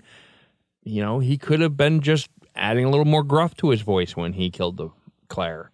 you 0.83 1.01
know, 1.01 1.19
he 1.19 1.37
could 1.37 1.61
have 1.61 1.77
been 1.77 2.01
just 2.01 2.29
adding 2.55 2.85
a 2.85 2.89
little 2.89 3.05
more 3.05 3.23
gruff 3.23 3.55
to 3.57 3.69
his 3.69 3.81
voice 3.81 4.15
when 4.15 4.33
he 4.33 4.49
killed 4.49 4.77
the 4.77 4.89
Claire. 5.27 5.71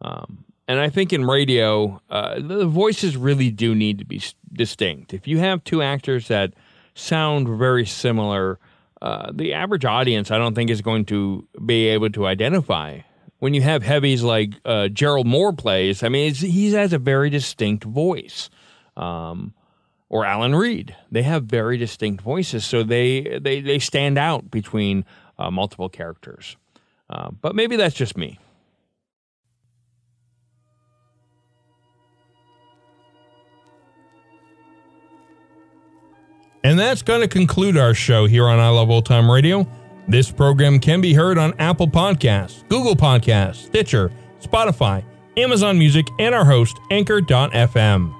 Um, 0.00 0.44
and 0.68 0.78
I 0.78 0.88
think 0.88 1.12
in 1.12 1.24
radio, 1.24 2.00
uh, 2.10 2.38
the 2.40 2.66
voices 2.66 3.16
really 3.16 3.50
do 3.50 3.74
need 3.74 3.98
to 3.98 4.04
be 4.04 4.22
distinct. 4.52 5.12
If 5.12 5.26
you 5.26 5.38
have 5.38 5.64
two 5.64 5.82
actors 5.82 6.28
that 6.28 6.54
sound 6.94 7.48
very 7.48 7.86
similar, 7.86 8.58
uh, 9.02 9.32
the 9.34 9.52
average 9.52 9.84
audience, 9.84 10.30
I 10.30 10.38
don't 10.38 10.54
think, 10.54 10.70
is 10.70 10.80
going 10.80 11.06
to 11.06 11.46
be 11.64 11.88
able 11.88 12.10
to 12.10 12.26
identify. 12.26 13.00
When 13.40 13.54
you 13.54 13.62
have 13.62 13.82
heavies 13.82 14.22
like 14.22 14.52
uh, 14.64 14.88
Gerald 14.88 15.26
Mohr 15.26 15.56
plays, 15.56 16.02
I 16.02 16.08
mean, 16.08 16.34
he 16.34 16.72
has 16.74 16.92
a 16.92 16.98
very 16.98 17.30
distinct 17.30 17.84
voice. 17.84 18.50
Um, 18.96 19.54
or 20.10 20.26
Alan 20.26 20.54
Reed, 20.54 20.96
they 21.10 21.22
have 21.22 21.44
very 21.44 21.78
distinct 21.78 22.22
voices, 22.22 22.66
so 22.66 22.82
they 22.82 23.38
they 23.40 23.60
they 23.60 23.78
stand 23.78 24.18
out 24.18 24.50
between 24.50 25.06
uh, 25.38 25.50
multiple 25.50 25.88
characters. 25.88 26.56
Uh, 27.08 27.30
but 27.30 27.54
maybe 27.54 27.76
that's 27.76 27.94
just 27.94 28.16
me. 28.16 28.38
And 36.62 36.78
that's 36.78 37.00
going 37.00 37.22
to 37.22 37.28
conclude 37.28 37.78
our 37.78 37.94
show 37.94 38.26
here 38.26 38.46
on 38.46 38.58
I 38.58 38.68
Love 38.68 38.90
Old 38.90 39.06
Time 39.06 39.30
Radio. 39.30 39.66
This 40.08 40.30
program 40.30 40.78
can 40.78 41.00
be 41.00 41.14
heard 41.14 41.38
on 41.38 41.54
Apple 41.58 41.88
Podcasts, 41.88 42.68
Google 42.68 42.96
Podcasts, 42.96 43.66
Stitcher, 43.66 44.12
Spotify, 44.40 45.02
Amazon 45.38 45.78
Music, 45.78 46.06
and 46.18 46.34
our 46.34 46.44
host, 46.44 46.78
Anchor.fm. 46.90 48.19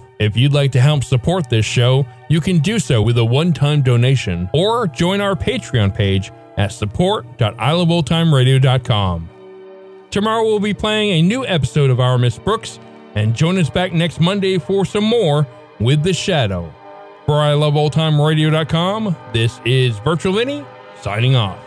If 0.21 0.37
you'd 0.37 0.53
like 0.53 0.71
to 0.73 0.79
help 0.79 1.03
support 1.03 1.49
this 1.49 1.65
show, 1.65 2.05
you 2.29 2.39
can 2.41 2.59
do 2.59 2.77
so 2.77 3.01
with 3.01 3.17
a 3.17 3.25
one-time 3.25 3.81
donation 3.81 4.51
or 4.53 4.85
join 4.85 5.19
our 5.19 5.35
Patreon 5.35 5.95
page 5.95 6.31
at 6.57 6.71
support.iloveoldtimeradio.com. 6.71 9.29
Tomorrow 10.11 10.43
we'll 10.43 10.59
be 10.59 10.75
playing 10.75 11.13
a 11.13 11.23
new 11.27 11.43
episode 11.47 11.89
of 11.89 11.99
Our 11.99 12.19
Miss 12.19 12.37
Brooks, 12.37 12.77
and 13.15 13.35
join 13.35 13.57
us 13.57 13.71
back 13.71 13.93
next 13.93 14.19
Monday 14.19 14.59
for 14.59 14.85
some 14.85 15.05
more 15.05 15.47
with 15.79 16.03
The 16.03 16.13
Shadow. 16.13 16.71
For 17.25 17.37
iloveoldtimeradio.com, 17.37 19.15
this 19.33 19.59
is 19.65 19.97
Virtual 19.99 20.33
Vinny 20.33 20.63
signing 21.01 21.35
off. 21.35 21.57